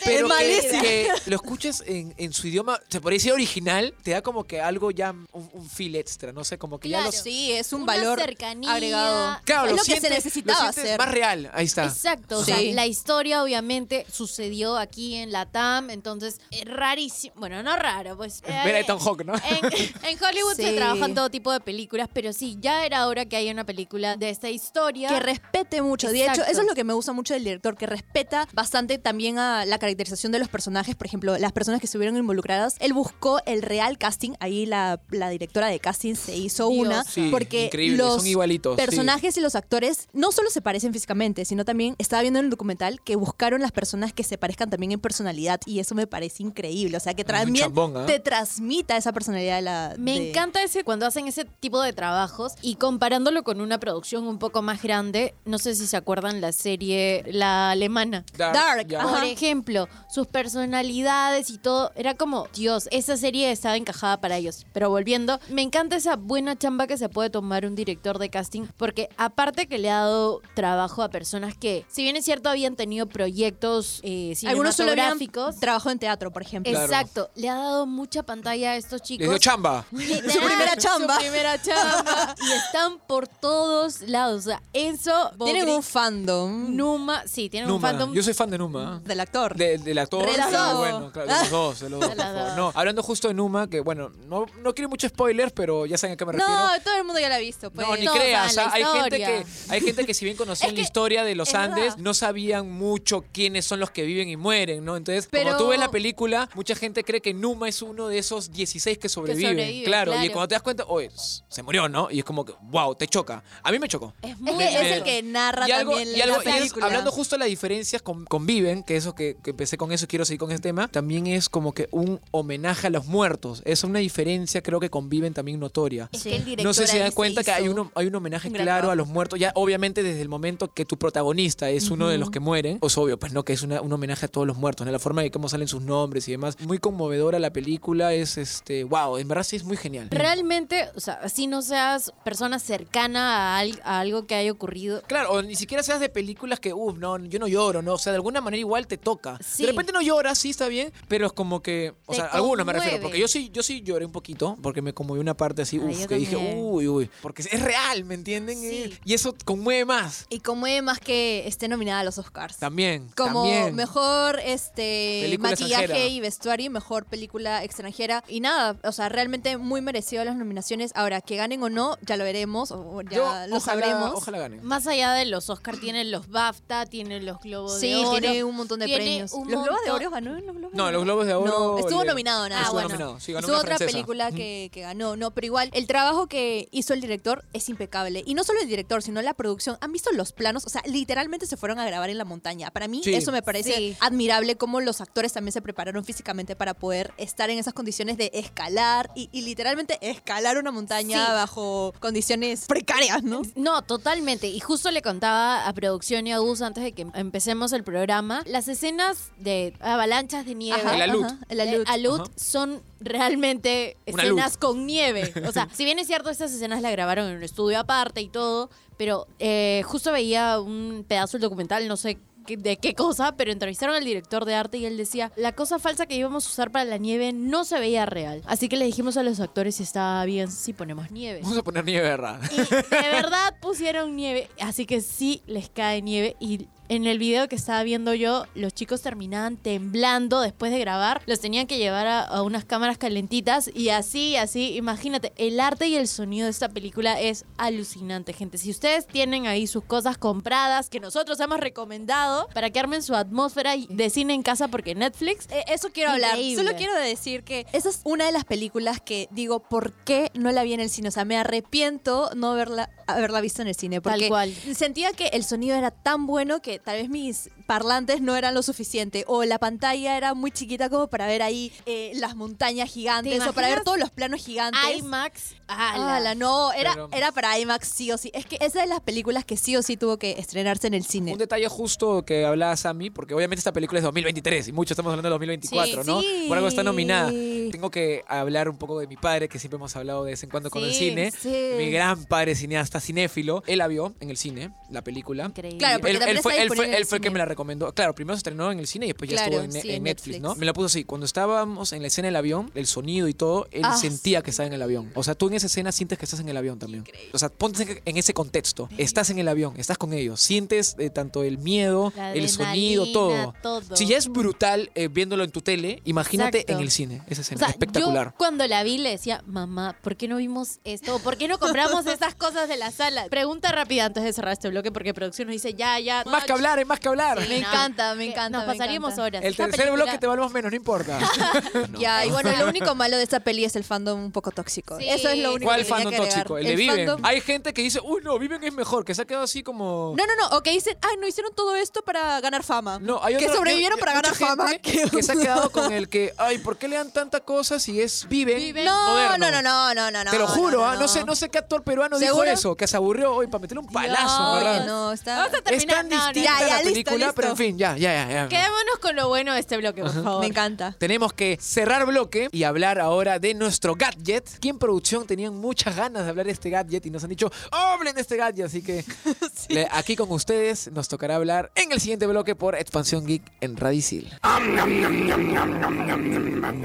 pero 0.05 0.29
que, 0.29 1.09
lo 1.27 1.37
escuches 1.37 1.83
en, 1.95 2.15
en 2.17 2.33
su 2.33 2.49
idioma, 2.49 2.81
se 2.89 3.01
podría 3.01 3.17
decir 3.19 3.33
original, 3.33 3.95
te 4.03 4.11
da 4.13 4.23
como 4.23 4.45
que 4.45 4.61
algo 4.61 4.91
ya, 4.91 5.11
un, 5.11 5.51
un 5.53 5.69
feel 5.71 5.95
extra, 5.97 6.33
no 6.33 6.45
sé, 6.45 6.59
como 6.59 6.79
que 6.79 6.89
ya 6.89 6.99
Claro. 6.99 7.13
los... 7.13 7.23
Sí, 7.23 7.53
es 7.53 7.73
un 7.73 7.83
Una 7.83 7.95
valor 7.95 8.21
cercanía. 8.21 8.73
agregado. 8.73 9.39
Claro, 9.45 9.65
es 9.67 9.71
lo 9.73 9.77
lo 9.77 9.83
que 9.83 9.93
sientes- 9.93 10.09
se 10.09 10.15
necesitaba 10.15 10.69
hacer. 10.69 10.99
más 10.99 11.11
real, 11.11 11.51
ahí 11.55 11.67
está. 11.67 11.85
Exacto, 11.85 12.39
o 12.39 12.45
Sí. 12.45 12.53
sea, 12.53 12.75
la 12.75 12.87
historia 12.87 13.43
obviamente 13.43 14.07
sucedió 14.13 14.77
aquí 14.77 15.15
en 15.17 15.33
la 15.33 15.47
TAM, 15.47 15.91
entonces 15.91 16.41
es 16.51 16.65
rarísimo, 16.65 17.35
bueno, 17.37 17.63
no 17.63 17.77
raro, 17.77 18.17
pues... 18.17 18.43
Ver 18.65 18.75
a 18.75 18.79
eh, 18.79 18.81
Ethan 18.81 18.99
Hawke, 18.99 19.25
¿no? 19.25 19.35
En, 19.35 19.65
en 20.09 20.25
Hollywood 20.25 20.55
se 20.57 20.73
trabajan 20.77 21.15
todo 21.15 21.31
tipo 21.31 21.53
de 21.53 21.61
películas, 21.61 22.09
pero 22.13 22.33
sí, 22.33 22.57
ya 22.61 22.85
era 22.87 23.07
hora 23.07 23.25
que 23.27 23.37
haya 23.37 23.53
una 23.53 23.65
película 23.65 24.17
de 24.17 24.31
esta 24.31 24.49
historia. 24.51 25.09
Que 25.09 25.21
respete 25.21 25.83
mucho. 25.83 26.11
De 26.11 26.25
hecho, 26.27 26.43
eso 26.45 26.61
es 26.61 26.67
lo 26.67 26.75
que 26.75 26.85
me 26.85 26.93
gusta 26.95 27.13
mucho 27.13 27.35
del 27.35 27.45
director, 27.45 27.77
que 27.77 27.87
respeta 27.87 28.49
bastante 28.53 28.99
también 28.99 29.39
a 29.39 29.65
la 29.67 29.79
caracterización 29.79 30.33
de 30.33 30.39
los 30.39 30.49
personajes. 30.49 30.95
Por 30.97 31.07
ejemplo, 31.07 31.37
las 31.39 31.53
personas 31.53 31.74
que 31.81 31.87
estuvieron 31.87 32.17
involucradas. 32.17 32.77
Él 32.81 32.93
buscó 32.93 33.41
el 33.47 33.63
real 33.63 33.99
casting. 33.99 34.33
Ahí 34.41 34.67
la, 34.67 35.01
la 35.11 35.29
directora 35.31 35.69
de 35.69 35.79
casting 35.81 36.15
se 36.15 36.37
hizo 36.37 36.69
Dios. 36.69 36.87
una. 36.87 37.05
Sí, 37.05 37.29
porque 37.31 37.67
increíble, 37.67 37.99
los 37.99 38.17
son 38.17 38.27
igualitos, 38.27 38.77
sí. 38.77 38.85
personajes 38.85 39.37
y 39.37 39.41
los 39.41 39.55
actores 39.55 40.09
no 40.13 40.33
solo 40.33 40.51
se 40.51 40.61
parecen 40.61 40.93
físicamente, 40.93 41.45
sino 41.45 41.65
también 41.65 41.95
estaba 41.99 42.23
viendo 42.23 42.39
en 42.39 42.47
el 42.47 42.51
documental 42.51 43.01
que 43.03 43.17
buscaron 43.17 43.61
las 43.61 43.73
personas 43.73 44.13
que 44.13 44.25
se 44.25 44.39
parezcan 44.39 44.71
también 44.71 44.93
en 44.93 45.01
personalidad. 45.01 45.61
Y 45.67 45.79
eso 45.81 45.95
me 45.95 46.07
parece 46.07 46.43
increíble. 46.43 46.97
O 46.97 47.01
sea, 47.01 47.15
que 47.15 47.25
también 47.25 47.65
chambón, 47.67 47.97
¿ah? 47.97 48.07
te 48.07 48.21
transmita 48.21 48.97
esa 48.97 49.13
personalidad 49.13 49.57
de 49.57 49.63
la. 49.63 49.95
Me 49.99 50.19
de- 50.19 50.31
encanta 50.31 50.63
ese 50.63 50.85
cuando 50.85 51.07
hacen 51.07 51.27
ese 51.29 51.45
tipo 51.45 51.81
de 51.81 51.93
trabajos 51.93 52.53
y 52.63 52.77
comparándolo 52.77 53.43
con 53.45 53.61
una 53.61 53.79
producción 53.79 54.27
un 54.27 54.39
poco 54.39 54.63
más 54.63 54.83
grande, 54.83 55.35
no 55.45 55.59
sé 55.59 55.75
si 55.75 55.87
se 55.87 55.97
acuerdan 55.97 56.41
la 56.41 56.53
serie 56.53 57.25
la 57.27 57.71
alemana. 57.71 58.25
Dark, 58.37 58.95
ajá. 58.95 59.09
Por 59.09 59.25
ejemplo, 59.25 59.89
sus 60.11 60.27
personalidades 60.27 61.51
y 61.51 61.59
todo, 61.65 61.91
era 61.97 62.15
como, 62.15 62.47
Dios, 62.55 62.89
esa 62.93 63.17
serie 63.17 63.51
estaba 63.51 63.77
encajada 63.77 64.21
para 64.21 64.37
ellos. 64.37 64.65
Pero 64.73 64.89
volviendo, 64.91 65.41
me 65.49 65.63
encanta 65.63 65.97
esa 65.97 66.15
buena 66.15 66.57
chamba 66.57 66.87
que 66.87 66.97
se 66.97 67.09
puede 67.09 67.31
tomar 67.31 67.67
un 67.67 67.75
director 67.75 68.19
de 68.21 68.31
casting, 68.31 68.67
porque 68.77 69.09
aparte 69.17 69.67
que 69.67 69.79
le 69.79 69.91
ha 69.91 70.01
dado 70.01 70.41
trabajo 70.55 71.03
a 71.03 71.09
personas 71.09 71.57
que, 71.57 71.85
si 71.91 72.03
bien 72.05 72.15
es 72.17 72.25
cierto, 72.25 72.49
habían 72.51 72.77
tenido 72.77 73.07
proyectos 73.07 74.01
eh, 74.05 74.35
Algunos 74.47 74.77
solo 74.77 74.93
habían 74.93 75.19
cinematográficos. 75.19 75.61
trabajado 75.61 75.91
en 75.91 75.99
teatro, 75.99 76.31
por 76.31 76.43
ejemplo. 76.43 76.71
Claro. 76.71 76.85
Exacto, 76.87 77.31
le 77.35 77.49
ha 77.49 77.55
dado 77.57 77.87
mucha 77.87 78.23
pantalla 78.23 78.73
a 78.73 78.77
estos 78.77 79.03
chicos. 79.03 79.21
Les 79.23 79.31
dio 79.31 79.39
chamba. 79.39 79.85
Su 79.91 79.97
primera 79.97 80.77
chamba. 80.77 81.15
Su 81.15 81.21
primera 81.21 81.61
chamba. 81.63 82.35
y 82.47 82.53
están 82.53 82.99
por 83.07 83.27
todos 83.27 84.03
lados. 84.03 84.41
O 84.41 84.43
sea, 84.51 84.63
eso. 84.75 85.31
Tienen 85.45 85.69
un 85.69 85.83
fandom 85.83 86.75
Numa. 86.77 87.27
Sí, 87.27 87.49
tienen 87.49 87.69
Numa. 87.69 87.77
un 87.77 87.83
fandom. 87.83 88.13
Yo 88.13 88.23
soy 88.23 88.35
fan 88.35 88.51
de 88.51 88.59
Numa. 88.59 89.01
¿eh? 89.03 89.09
del 89.09 89.21
actor. 89.21 89.57
De- 89.57 89.79
del 89.79 89.99
actor. 89.99 90.25
Bueno, 90.25 91.11
claro, 91.13 91.29
de 91.29 91.35
los 91.41 91.53
dos, 91.55 91.81
de 91.81 91.91
los 91.91 92.01
dos, 92.01 92.11
De 92.11 92.17
por 92.17 92.25
las 92.25 92.35
favor. 92.35 92.49
dos. 92.49 92.57
No, 92.57 92.73
hablando 92.75 93.03
justo 93.03 93.29
de 93.29 93.35
Numa, 93.35 93.69
que 93.69 93.81
bueno, 93.81 94.11
no, 94.29 94.47
no 94.63 94.75
quiero 94.75 94.89
mucho 94.89 95.09
spoiler, 95.09 95.53
pero 95.55 95.87
ya 95.87 95.97
saben 95.99 96.15
a 96.15 96.17
qué 96.17 96.25
me 96.27 96.33
refiero. 96.33 96.53
no, 96.55 96.69
todo 96.83 96.97
el 96.97 97.05
mundo 97.05 97.21
ya 97.21 97.29
la 97.29 97.37
ha 97.37 97.39
visto. 97.39 97.71
Pues. 97.71 97.87
No, 97.87 97.97
ni 97.97 98.05
Todos 98.05 98.19
creas. 98.19 98.53
saben 98.55 98.71
la. 98.71 98.75
Hay 98.75 98.85
gente, 98.85 99.17
historia. 99.17 99.27
que, 99.27 99.47
hay 99.73 99.81
gente 99.81 100.05
que 100.07 100.15
si 100.15 100.25
bien 100.25 100.37
conocían 100.37 100.71
Es 100.71 100.77
la 100.77 100.81
historia 100.83 101.25
de 101.25 101.35
los 101.35 101.49
es 101.49 101.55
Andes, 101.55 101.85
verdad. 101.85 101.97
no 101.99 102.15
sabían 102.15 102.71
mucho 102.71 103.25
quiénes 103.33 103.65
son 103.65 103.81
los 103.81 103.91
que 103.91 104.03
viven 104.03 104.29
y 104.29 104.37
mueren, 104.37 104.85
¿no? 104.85 104.97
Entonces, 104.97 105.29
como 105.29 105.43
Pero- 105.45 105.57
tú 105.57 105.69
ves 105.69 105.79
la 105.79 105.91
película, 105.91 106.49
mucha 106.55 106.75
gente 106.75 107.05
cree 107.05 107.21
que 107.21 107.33
Numa 107.35 107.69
es 107.69 107.83
uno 107.83 108.09
de 108.09 108.19
esos 108.19 108.53
16 108.53 108.99
que 108.99 109.09
sobreviven. 109.09 109.53
sobrevive, 109.53 109.85
claro, 109.85 110.13
y 110.23 110.29
cuando 110.31 110.49
te 110.49 110.55
das 110.55 110.63
cuenta, 110.63 110.85
oye, 110.89 111.07
s- 111.15 111.43
se 111.49 111.63
murió, 111.63 111.89
¿no? 111.89 112.11
Y 112.11 112.19
es 112.21 112.25
como 112.25 112.45
que, 112.45 112.53
wow, 112.63 112.95
te 112.95 113.07
choca. 113.07 113.43
A 113.63 113.71
mí 113.71 113.79
me 113.79 113.89
chocó. 113.89 114.13
Es 114.23 114.31
Es, 114.33 114.41
muy 114.41 114.57
que 114.59 114.65
es 114.75 114.81
Me- 114.81 114.95
el 114.97 115.03
que 115.05 115.23
narra 115.23 115.67
también 115.67 116.09
y 116.17 116.21
algo- 116.21 116.37
la 116.43 116.45
y 116.45 116.55
es- 116.55 116.59
película. 116.61 116.87
hablando 116.87 117.11
justo 117.13 117.37
de 117.37 117.41
las 117.41 117.49
diferencias 117.49 118.03
con, 118.03 118.25
con 118.25 118.47
Viven, 118.47 118.83
que 118.83 118.97
eso 118.97 119.15
que, 119.15 119.37
que 119.43 119.51
empecé 119.51 119.77
con 119.77 119.93
eso, 119.93 120.07
quiero 120.07 120.25
seguir 120.25 120.41
con 120.41 120.51
ese 120.51 120.61
tema, 120.61 120.89
también 120.89 121.27
es 121.27 121.44
como 121.49 121.73
que 121.73 121.89
un 121.91 122.21
homenaje 122.31 122.87
a 122.87 122.91
los 122.91 123.07
muertos. 123.07 123.63
Es 123.65 123.85
una 123.85 123.99
diferencia, 123.99 124.63
creo 124.63 124.81
que 124.81 124.91
con 124.91 125.09
Viven 125.09 125.35
también 125.35 125.61
notoria. 125.61 126.09
Es 126.13 126.23
que 126.25 126.37
el 126.37 126.45
director 126.45 126.65
No 126.65 126.75
sé 126.75 126.87
si 126.87 126.93
se 126.93 126.99
dan 126.99 127.09
se 127.11 127.15
cuenta 127.15 127.43
que 127.45 127.51
hay, 127.53 127.69
uno, 127.69 127.91
hay 127.95 128.07
un 128.07 128.15
homenaje 128.15 128.49
un 128.49 128.55
claro 128.55 128.91
a 128.91 128.95
los 128.95 129.09
muertos. 129.09 129.39
Ya, 129.39 129.53
obviamente, 129.55 130.03
desde 130.03 130.21
el 130.23 130.29
momento 130.29 130.73
que 130.73 130.85
tu 130.85 130.97
protagonista 130.99 131.71
es 131.71 131.91
uno 131.91 132.09
de 132.09 132.19
los 132.19 132.31
que 132.31 132.41
mueren, 132.41 132.79
pues 132.79 132.97
obvio, 132.99 133.19
pues 133.19 133.33
no, 133.33 133.45
que 133.45 133.53
es 133.53 133.63
una- 133.63 133.81
un 133.81 133.93
homenaje 133.93 134.27
a 134.27 134.29
todos 134.29 134.47
los 134.47 134.57
muertos, 134.57 134.87
¿no? 134.87 134.93
La 134.93 134.99
forma 134.99 135.23
de 135.23 135.31
cómo 135.31 135.49
salen 135.49 135.69
sus 135.69 135.83
nombres 135.83 136.29
y 136.29 136.33
demás. 136.33 136.57
Muy 136.61 136.79
conmovedora 136.79 137.39
la 137.39 137.53
película, 137.53 138.13
es 138.15 138.39
este, 138.39 138.85
wow, 138.85 139.17
en 139.19 139.29
verdad 139.29 139.43
sí 139.45 139.57
es 139.57 139.65
muy 139.65 139.77
genial. 139.77 140.09
Realmente, 140.11 140.89
o 140.97 141.01
sea, 141.01 141.15
así 141.23 141.47
no 141.47 141.63
seas 141.63 142.13
persona 142.25 142.59
cercana 142.59 143.57
a, 143.57 143.59
al- 143.59 143.81
a 143.85 144.01
algo 144.01 144.27
que 144.27 144.35
haya 144.35 144.51
ocurrido. 144.51 145.03
Claro, 145.07 145.33
o 145.33 145.43
ni 145.43 145.55
siquiera 145.55 145.83
seas 145.83 146.01
de 146.01 146.09
películas 146.09 146.61
que, 146.61 146.73
uff, 146.73 146.97
no, 146.99 147.19
yo 147.19 147.39
no 147.39 147.47
lloro, 147.47 147.83
¿no? 147.83 147.95
O 147.95 147.99
sea, 147.99 148.13
de 148.13 148.17
alguna 148.17 148.41
manera 148.41 148.59
igual 148.61 148.87
te 148.87 148.97
toca. 148.99 149.39
Sí. 149.45 149.65
De 149.65 149.71
repente 149.71 149.93
no 149.93 150.01
lloras, 150.03 150.39
sí, 150.39 150.51
está 150.51 150.69
bien, 150.69 150.93
pero 151.09 151.27
es 151.27 151.33
como 151.35 151.63
que, 151.63 151.95
o 152.07 152.13
Te 152.13 152.17
sea, 152.19 152.27
algunos 152.27 152.65
me 152.67 152.73
refiero, 152.73 153.01
porque 153.03 153.19
yo 153.19 153.29
sí, 153.29 153.51
yo 153.53 153.63
sí 153.63 153.83
lloré 153.83 154.05
un 154.07 154.13
poquito, 154.13 154.57
porque 154.63 154.83
me 154.83 154.93
conmovió 154.95 155.21
una 155.21 155.37
parte 155.37 155.63
así, 155.63 155.79
Ah, 155.83 155.87
uff, 155.87 156.01
yo 156.01 156.09
que 156.09 156.15
dije, 156.17 156.37
también. 156.37 156.59
uy, 156.61 156.89
uy, 156.89 157.11
porque 157.23 157.43
es 157.43 157.61
real, 157.63 158.05
¿me 158.05 158.15
entienden? 158.15 158.59
Sí. 158.59 158.67
Eh, 158.85 158.99
Y 159.05 159.15
eso 159.15 159.35
conmueve 159.45 159.85
más. 159.85 160.27
Y 160.31 160.41
conmueve 160.41 160.83
más 160.83 160.99
que 161.01 161.47
esté 161.47 161.69
nominada 161.69 162.01
a 162.01 162.05
los 162.05 162.19
Oscars. 162.19 162.57
También, 162.59 163.09
Como 163.17 163.43
también. 163.45 163.75
mejor 163.75 164.41
este 164.41 165.21
Película 165.23 165.51
maquillaje 165.51 165.85
extranjera. 165.85 166.09
y 166.11 166.21
vestuario 166.21 166.67
y 166.67 166.71
mejor 166.71 167.05
película 167.07 167.65
extranjera. 167.65 168.23
Y 168.29 168.41
nada, 168.41 168.77
o 168.85 168.93
sea, 168.93 169.09
realmente 169.09 169.57
muy 169.59 169.81
merecido 169.83 170.25
las 170.25 170.37
nominaciones. 170.37 170.93
Ahora, 170.95 171.21
que 171.21 171.37
ganen 171.37 171.63
o 171.63 171.71
no, 171.71 171.99
ya 172.03 172.17
lo 172.17 172.25
veremos, 172.25 172.71
o 172.71 173.03
ya 173.03 173.11
Yo, 173.11 173.25
lo 173.49 173.57
ojalá, 173.57 173.61
sabremos. 173.61 174.11
Ojalá 174.15 174.39
ganen. 174.39 174.65
Más 174.65 174.87
allá 174.87 175.13
de 175.13 175.25
los 175.27 175.51
Oscar, 175.51 175.77
tienen 175.79 176.11
los 176.11 176.29
BAFTA, 176.29 176.87
tienen 176.87 177.27
los 177.27 177.41
Globos 177.41 177.81
Sí, 177.81 177.91
de 177.91 177.97
Oro. 178.07 178.21
tiene 178.21 178.45
un 178.45 178.55
montón 178.57 178.79
de 178.81 178.87
tiene 178.87 179.05
premios. 179.05 179.33
un 179.33 179.51
¿Los 179.51 179.63
Globos 179.65 179.81
de 179.85 179.91
Oro 179.91 180.11
ganó 180.11 180.37
en 180.37 180.47
los 180.47 180.57
Globos? 180.57 180.75
No, 180.77 180.91
los 180.93 181.03
Globos 181.05 181.24
de 181.25 181.35
Oro. 181.35 181.51
No, 181.51 181.79
estuvo 181.79 182.03
le- 182.03 182.09
nominado 182.11 182.49
nada. 182.49 182.63
Estuvo 182.63 182.79
Ah, 182.79 182.83
bueno. 182.83 182.89
nominado, 182.99 183.21
sí, 183.21 183.33
ganó 183.33 183.41
Estuvo 183.41 183.55
una 183.57 183.61
otra 183.63 183.77
francesa. 183.77 183.91
película 183.93 184.33
que, 184.33 184.71
que 184.73 184.81
ganó, 184.81 185.17
no, 185.17 185.31
pero 185.33 185.47
igual 185.47 185.71
el 185.73 185.87
trabajo 185.87 186.27
que 186.27 186.69
hizo 186.71 186.95
el 186.95 187.01
director 187.01 187.45
es 187.53 187.69
impecable. 187.69 188.23
Y 188.27 188.35
no 188.35 188.45
solo 188.45 188.61
el 188.61 188.69
director, 188.69 189.03
sino 189.03 189.21
la 189.23 189.35
producción. 189.35 189.77
¿Han 189.81 189.93
visto 189.93 190.11
los 190.13 190.33
planos? 190.33 190.65
O 190.67 190.69
sea, 190.69 190.83
literalmente 190.87 191.47
se 191.47 191.57
fueron 191.57 191.79
a 191.79 191.87
grabar 191.87 192.11
en 192.11 192.19
la 192.19 192.25
montaña. 192.25 192.71
Para 192.71 192.89
mí 192.89 193.01
Sí. 193.05 193.15
eso 193.15 193.33
me 193.33 193.43
parece 193.43 193.75
Sí. 193.75 193.97
admirable 194.01 194.57
cómo 194.57 194.81
los 194.81 195.01
actores 195.01 195.33
también 195.33 195.53
se 195.53 195.63
prepararon 195.63 196.05
físicamente 196.05 196.57
para 196.57 196.75
poder 196.75 197.13
estar 197.17 197.51
en 197.51 197.59
esas 197.59 197.75
condiciones 197.75 198.17
de 198.17 198.31
escalar 198.35 199.11
y, 199.15 199.29
y 199.33 199.43
literalmente 199.43 199.99
escalar 200.01 200.59
una 200.59 200.71
montaña 200.71 201.27
Sí. 201.27 201.33
bajo 201.33 201.93
condiciones 202.01 202.67
precarias, 202.67 203.23
¿no? 203.23 203.43
No, 203.57 203.83
totalmente. 203.83 204.49
Y 204.49 204.61
justo 204.61 204.91
le 204.91 205.03
contaba 205.03 205.67
a 205.67 205.73
producción 205.73 206.27
y 206.27 206.33
a 206.33 206.39
Gus 206.39 206.63
antes 206.63 206.83
de 206.85 206.93
que 206.93 207.07
empecemos 207.15 207.73
el 207.73 207.85
programa, 207.85 208.43
las 208.47 208.69
escenas 208.69 209.31
de 209.39 209.75
avalanchas 209.81 210.47
de 210.47 210.55
nieve. 210.55 210.81
Ajá. 210.81 210.93
Alud. 211.23 211.33
el 211.49 211.61
alud. 211.61 211.85
de 211.85 211.91
alud 211.93 212.31
son 212.37 212.83
realmente 213.01 213.97
Una 214.07 214.23
escenas 214.23 214.53
luz. 214.53 214.57
con 214.59 214.87
nieve. 214.87 215.33
O 215.47 215.53
sea, 215.53 215.69
si 215.75 215.85
bien 215.85 215.99
es 215.99 216.07
cierto, 216.07 216.31
estas 216.31 216.53
escenas 216.53 216.83
las 216.83 216.93
grabaron 216.93 217.29
en 217.31 217.37
un 217.37 217.43
estudio 217.43 217.79
aparte 217.79 218.21
y 218.21 218.29
todo, 218.29 218.71
pero 218.97 219.27
eh, 219.39 219.83
justo 219.85 220.13
veía 220.13 220.61
un 220.61 221.05
pedazo 221.07 221.33
del 221.39 221.43
documental, 221.43 221.87
no 221.89 221.97
sé 221.97 222.19
de 222.47 222.77
qué 222.77 222.95
cosa, 222.95 223.37
pero 223.37 223.53
entrevistaron 223.53 223.97
al 223.97 224.05
director 224.05 224.45
de 224.45 224.55
arte 224.55 224.79
y 224.79 224.85
él 224.85 224.97
decía, 224.97 225.33
la 225.37 225.53
cosa 225.53 225.79
falsa 225.79 226.07
que 226.07 226.15
íbamos 226.15 226.45
a 226.45 226.49
usar 226.51 226.71
para 226.71 226.85
la 226.85 226.99
nieve 226.99 227.33
no 227.33 227.65
se 227.65 227.79
veía 227.81 228.05
real. 228.07 228.43
Así 228.47 228.69
que 228.69 228.77
le 228.77 228.85
dijimos 228.85 229.17
a 229.17 229.23
los 229.23 229.41
actores 229.41 229.77
si 229.77 229.83
estaba 229.83 230.23
bien 230.25 230.51
si 230.51 230.73
ponemos 230.73 231.11
nieve. 231.11 231.41
Vamos 231.43 231.59
a 231.59 231.63
poner 231.63 231.85
nieve, 231.85 232.07
¿verdad? 232.07 232.41
Y 232.53 232.57
de 232.57 232.85
verdad 233.11 233.57
pusieron 233.61 234.15
nieve, 234.15 234.51
así 234.61 234.85
que 234.85 235.01
sí 235.01 235.43
les 235.47 235.71
cae 235.71 236.03
nieve 236.03 236.37
y 236.39 236.69
en 236.89 237.07
el 237.07 237.19
video 237.19 237.49
que 237.49 237.57
estaba 237.57 237.83
viendo 237.83 238.15
yo, 238.15 238.47
los 238.55 238.75
chicos 238.75 239.03
terminaban 239.03 239.57
temblando 239.57 240.41
después 240.41 240.73
de 240.73 240.79
grabar. 240.79 241.23
Los 241.27 241.41
tenían 241.41 241.67
que 241.67 241.79
llevar 241.79 242.07
a, 242.07 242.21
a 242.21 242.43
unas 242.43 242.65
cámaras 242.65 242.99
calentitas 242.99 243.71
y 243.75 243.89
así, 243.89 244.37
así. 244.37 244.77
Imagínate, 244.77 245.33
el 245.37 245.61
arte 245.61 245.89
y 245.89 245.97
el 245.97 246.09
sonido 246.09 246.45
de 246.45 246.51
esta 246.51 246.69
película 246.69 247.21
es 247.21 247.45
alucinante, 247.57 248.33
gente. 248.33 248.59
Si 248.59 248.71
ustedes 248.71 249.07
tienen 249.07 249.47
ahí 249.47 249.67
sus 249.67 249.85
cosas 249.85 250.19
compradas 250.19 250.91
que 250.91 251.01
nosotros 251.01 251.41
hemos 251.41 251.61
recomendado 251.61 252.49
para 252.55 252.71
que 252.71 252.81
armen 252.81 253.03
su 253.03 253.15
atmósfera 253.15 253.75
de 253.77 254.11
cine 254.11 254.35
en 254.35 254.43
casa 254.43 254.69
porque 254.69 254.95
Netflix 254.95 255.47
Eh, 255.51 255.65
eso 255.69 255.91
quiero 255.93 256.11
hablar. 256.11 256.33
Increíble. 256.33 256.65
Solo 256.65 256.77
quiero 256.77 256.95
decir 256.95 257.45
que 257.45 257.67
esa 257.73 257.89
es 257.89 258.01
una 258.05 258.27
de 258.27 258.33
las 258.33 258.45
películas 258.45 259.01
que 259.01 259.29
digo, 259.31 259.61
¿por 259.61 259.93
qué 260.05 260.31
no 260.35 260.51
la 260.53 260.63
vi 260.63 260.75
en 260.75 260.81
el 260.81 260.91
cine? 260.91 261.09
O 261.09 261.11
sea, 261.11 261.25
me 261.25 261.37
arrepiento 261.37 262.31
no 262.35 262.53
haberla, 262.53 262.91
haberla 263.07 263.41
visto 263.41 263.63
en 263.63 263.69
el 263.69 263.75
cine. 263.75 264.01
Tal 264.01 264.13
Porque 264.13 264.29
cual. 264.29 264.53
sentía 264.75 265.13
que 265.13 265.29
el 265.29 265.45
sonido 265.45 265.77
era 265.77 265.91
tan 265.91 266.27
bueno 266.27 266.61
que 266.61 266.79
tal 266.79 266.97
vez 266.97 267.09
mis 267.09 267.51
parlantes 267.67 268.21
no 268.21 268.37
eran 268.37 268.55
lo 268.55 268.63
suficiente. 268.63 269.25
O 269.27 269.45
la 269.45 269.59
pantalla 269.59 270.17
era 270.17 270.35
muy 270.35 270.51
chiquita 270.51 270.89
como 270.89 271.09
para 271.09 271.27
ver 271.27 271.43
ahí 271.43 271.73
eh, 271.87 272.13
las 272.17 272.37
montañas 272.37 272.91
gigantes. 272.91 273.45
O 273.47 273.53
para 273.53 273.69
ver 273.69 273.83
todos 273.83 273.99
los 273.99 274.11
planos 274.11 274.45
gigantes. 274.45 274.81
IMAX. 274.99 275.55
ala. 275.67 276.17
Ala, 276.17 276.35
no, 276.35 276.73
era, 276.73 276.93
Pero- 276.93 277.09
era 277.13 277.33
para 277.33 277.59
IMAX 277.59 277.89
sí 277.89 278.11
o 278.13 278.19
sí. 278.19 278.31
Es 278.35 278.47
que 278.47 278.59
esa 278.61 278.81
de 278.83 278.87
las 278.87 279.01
películas 279.01 279.45
que 279.45 279.57
sí 279.57 279.77
o 279.77 279.83
sí 279.83 279.97
tuvo 279.97 280.19
que 280.19 280.33
estrenarse 280.33 280.87
en 280.87 280.95
el 280.95 281.05
cine. 281.05 281.33
Un 281.33 281.39
detalle 281.39 281.69
justo 281.69 282.25
que 282.25 282.45
hablaba 282.45 282.77
Sammy, 282.77 283.11
porque 283.11 283.35
obviamente 283.35 283.61
esta 283.61 283.73
película 283.73 283.99
es 283.99 284.05
2023 284.05 284.69
y 284.69 284.73
muchos 284.73 284.93
estamos 284.93 285.11
hablando 285.11 285.29
de 285.29 285.33
2024, 285.33 286.03
Sí. 286.05 286.09
¿no? 286.11 286.21
Sí. 286.21 286.45
Por 286.49 286.57
algo 286.59 286.69
está 286.69 286.83
nominada. 286.83 287.31
Tengo 287.31 287.91
que 287.91 288.25
hablar 288.29 288.69
un 288.69 288.77
poco 288.77 288.99
de 289.01 289.07
mi 289.07 289.17
padre, 289.17 289.49
que 289.49 289.59
siempre 289.59 289.77
hemos 289.77 289.95
hablado 289.97 290.25
de 290.25 290.33
vez 290.33 290.43
en 290.43 290.51
cuando 290.51 290.71
con 290.71 290.83
el 290.85 290.93
Sí, 290.93 291.09
cine. 291.11 291.31
sí. 291.31 291.49
Mi 291.79 291.91
gran 291.91 292.25
padre 292.27 292.55
cineasta 292.55 293.01
cinéfilo. 293.01 293.63
Él 293.67 293.79
la 293.79 293.87
vio 293.89 294.15
en 294.21 294.31
el 294.31 294.37
cine, 294.37 294.71
la 294.91 295.03
película. 295.03 295.47
Increíble. 295.47 295.79
Claro, 295.79 295.99
porque 296.01 296.13
él, 296.13 296.19
también 296.19 296.37
él 296.37 296.43
fue, 296.43 296.53
está 296.53 296.63
él 296.63 296.69
fue- 296.69 296.75
disponible 296.77 296.97
en 296.97 297.01
él 297.01 297.07
fue 297.07 297.17
el 297.19 297.23
que 297.23 297.29
cine. 297.29 297.33
me 297.33 297.39
la 297.39 297.45
recomendó. 297.55 297.93
Claro, 297.93 298.15
primero 298.15 298.37
se 298.37 298.39
estrenó 298.39 298.71
en 298.71 298.79
el 298.79 298.87
cine 298.87 299.07
y 299.07 299.09
después 299.11 299.31
ya 299.31 299.37
Claro, 299.37 299.53
estuvo 299.63 299.65
en, 299.65 299.73
sí, 299.73 299.89
en 299.91 299.95
en 299.97 300.03
Netflix, 300.03 300.27
Netflix. 300.37 300.43
¿no? 300.43 300.55
Me 300.57 300.67
la 300.67 300.73
puso 300.73 300.87
así. 300.87 301.05
Cuando 301.05 301.25
estábamos 301.27 301.93
en 301.93 302.03
la 302.03 302.09
escena 302.09 302.27
del 302.29 302.37
avión, 302.37 302.71
el 302.75 302.87
sonido 302.87 303.29
y 303.29 303.35
todo, 303.35 303.67
él 303.71 303.83
Ah, 303.85 303.97
sentía 303.97 304.43
que 304.43 304.51
estaba 304.51 304.67
en 304.67 304.73
el 304.73 304.83
avión. 304.83 305.11
O 305.15 305.23
sea, 305.23 305.35
tú 305.35 305.49
en 305.49 305.55
esa 305.55 305.67
escena 305.67 305.93
sientes 305.93 306.19
que 306.19 306.25
estás 306.25 306.41
en 306.41 306.49
el 306.49 306.57
avión 306.57 306.79
también. 306.79 307.05
O 307.33 307.39
sea, 307.39 307.49
ponte 307.49 308.03
en- 308.05 308.17
ese 308.17 308.35
contexto. 308.35 308.89
Estás 308.99 309.31
en 309.31 309.39
el 309.39 309.49
avión, 309.49 309.75
estás 309.79 309.99
con 309.99 310.13
ellos. 310.13 310.41
Sientes 310.41 310.97
eh, 310.99 311.11
tanto 311.11 311.43
el 311.43 311.59
miedo, 311.59 312.13
el 312.35 312.49
sonido, 312.49 313.07
todo. 313.13 313.55
todo. 313.63 313.97
Si 313.97 314.07
ya 314.07 314.17
es 314.17 314.29
brutal 314.29 314.91
eh, 314.95 315.09
viéndolo 315.09 315.45
en 315.45 315.51
tu 315.51 315.61
tele, 315.61 316.01
imagínate 316.05 316.59
Exacto. 316.61 316.73
en 316.75 316.81
el 316.81 316.91
cine. 316.91 317.23
Esa 317.29 317.41
O 317.41 317.43
escena 317.43 317.59
sea, 317.61 317.69
espectacular. 317.69 318.29
yo 318.29 318.35
cuando 318.37 318.67
la 318.67 318.83
vi 318.83 318.99
le 318.99 319.11
decía, 319.11 319.43
mamá, 319.47 319.97
¿por 320.03 320.17
qué 320.17 320.29
no 320.29 320.37
vimos 320.37 320.81
esto? 320.85 321.19
¿Por 321.21 321.37
qué 321.37 321.49
no 321.49 321.59
compramos 321.59 322.07
esas 322.07 322.35
cosas 322.35 322.69
de 322.69 322.77
la 322.77 322.91
sala? 322.91 323.27
Pregunta 323.31 323.71
rápida 323.73 324.07
antes 324.07 324.25
de 324.25 324.33
cerrar 324.33 324.53
este 324.53 324.69
bloque 324.71 324.91
porque 324.93 325.13
producción 325.15 325.49
nos 325.49 325.55
dice, 325.55 325.75
ya, 325.75 325.99
ya. 326.01 326.25
Más 326.27 326.45
que 326.45 326.53
hablar, 326.53 326.79
hay 326.79 326.85
más 326.85 327.01
que 327.01 327.09
hablar. 327.09 327.39
Me 327.49 327.59
encanta, 327.59 328.15
me 328.15 328.25
Que 328.25 328.31
encanta. 328.33 328.59
Nos 328.59 328.67
me 328.67 328.73
pasaríamos 328.75 329.13
encanta. 329.13 329.23
horas. 329.25 329.45
El 329.45 329.57
tercer 329.57 329.81
película- 329.81 330.05
bloque 330.05 330.19
te 330.19 330.27
valemos 330.27 330.53
menos, 330.53 330.71
no 330.71 330.77
importa. 330.77 331.19
No. 331.91 331.99
Ya, 332.05 332.25
y 332.25 332.31
bueno, 332.31 332.51
lo 332.57 332.69
único 332.69 332.95
malo 332.95 333.17
de 333.17 333.23
esta 333.23 333.41
peli 333.41 333.65
es 333.65 333.77
el 333.77 333.85
fandom 333.85 334.19
un 334.25 334.33
poco 334.33 334.51
tóxico. 334.51 334.99
Sí. 334.99 335.09
Eso 335.09 335.29
es 335.29 335.39
lo 335.39 335.51
único 335.55 335.69
¿Cuál 335.69 335.81
que 335.81 335.85
fandom 335.87 336.11
que 336.13 336.17
tóxico? 336.19 336.59
El, 336.59 336.67
de 336.67 336.77
Viven. 336.77 337.09
fandom- 337.09 337.21
Hay 337.23 337.41
gente 337.41 337.73
que 337.73 337.83
dice, 337.83 338.01
uy, 338.03 338.21
no, 338.23 338.39
Viven 338.39 338.63
es 338.65 338.73
mejor, 338.73 339.05
que 339.05 339.15
se 339.15 339.23
ha 339.23 339.25
quedado 339.25 339.45
así 339.45 339.63
como. 339.63 340.15
No, 340.17 340.27
no, 340.27 340.33
no. 340.37 340.57
O 340.57 340.63
que 340.63 340.71
dicen, 340.71 340.97
ay, 341.03 341.17
no 341.21 341.27
hicieron 341.27 341.53
todo 341.55 341.75
esto 341.77 342.03
para 342.03 342.41
ganar 342.41 342.63
fama. 342.65 342.99
No, 343.01 343.21
hay 343.23 343.37
que 343.37 343.45
otro- 343.47 343.57
sobrevivieron 343.59 343.99
yo- 343.99 344.01
para 344.05 344.13
ganar 344.15 344.35
fama. 344.35 344.67
Que 344.83 345.23
se 345.23 345.33
ha 345.33 345.37
quedado 345.37 345.71
con 345.71 345.93
el 345.93 346.09
que, 346.09 346.33
ay, 346.39 346.59
¿por 346.59 346.77
qué 346.77 346.89
le 346.89 346.97
dan 346.97 347.11
tanta 347.13 347.41
cosa 347.41 347.79
si 347.79 348.01
es 348.01 348.27
Viven? 348.29 348.57
Viven. 348.59 348.85
No, 348.85 349.37
no, 349.39 349.51
no, 349.51 349.63
no, 349.63 349.95
no, 349.95 350.11
no, 350.11 350.25
no. 350.25 350.31
Te 350.31 350.39
lo 350.39 350.47
juro, 350.49 350.79
no, 350.81 350.87
ah, 350.87 350.97
no, 350.97 351.09
sé, 351.09 351.25
no 351.25 351.35
sé 351.37 351.49
qué 351.51 351.59
actor 351.59 351.83
peruano 351.83 352.19
¿Seguro? 352.19 352.43
dijo 352.45 352.53
eso, 352.55 352.77
que 352.77 352.87
se 352.87 352.97
aburrió 352.97 353.35
hoy 353.35 353.47
para 353.47 353.61
meterle 353.61 353.81
un 353.81 353.87
palazo, 353.89 354.55
¿verdad? 354.55 354.81
que 354.81 354.87
no, 354.87 355.13
está... 355.13 355.37
Vamos 355.37 355.55
a 355.55 355.57
Es 355.59 355.65
terminar. 355.65 355.97
tan 355.97 356.09
distinta 356.09 356.41
Ya, 356.41 356.61
ya, 356.61 356.67
la 356.69 356.77
listo, 356.83 356.91
película, 356.91 357.17
listo. 357.27 357.34
Pero 357.35 357.49
en 357.51 357.57
fin, 357.57 357.79
ya, 357.79 357.97
ya, 357.97 358.13
ya. 358.13 358.29
ya. 358.29 358.49
Quedémonos 358.49 358.99
con 359.01 359.17
lo 359.17 359.29
bueno 359.29 359.53
de 359.55 359.61
este 359.61 359.77
bloque, 359.77 360.03
por 360.03 360.13
favor. 360.13 360.41
Me 360.41 360.47
encanta. 360.47 360.95
Tenemos 360.99 361.33
que 361.33 361.59
cerrar 361.61 362.07
bloque 362.07 362.49
y 362.53 362.63
hablar 362.65 362.99
ahora 363.01 363.39
de 363.39 363.55
nuestro 363.55 363.95
gadget. 363.95 364.49
Aquí 364.57 364.69
en 364.69 364.79
producción 364.79 365.27
tenían 365.27 365.55
muchas 365.57 365.97
ganas 365.97 366.25
de 366.25 366.31
hablar 366.31 366.47
de 366.47 366.53
este 366.53 366.71
gadget 366.71 367.05
y 367.07 367.11
nos 367.11 367.23
han 367.25 367.31
dicho, 367.31 367.51
hablen 367.71 368.15
de 368.15 368.21
este 368.21 368.37
gadget. 368.37 368.67
Así 368.67 368.83
que 368.83 369.05
le- 369.69 369.89
aquí 369.91 370.17
con 370.17 370.31
ustedes 370.31 370.91
nos 370.93 371.09
tocará 371.09 371.37
hablar 371.37 371.71
en 371.75 371.93
el 371.93 372.01
siguiente 372.01 372.27
bloque 372.27 372.55
por 372.55 372.75
Expansión 372.75 373.27
Geek 373.27 373.43
en 373.61 373.77
Radicil. 373.77 374.33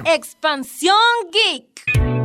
Expansión 0.06 0.96
Geek. 1.32 2.19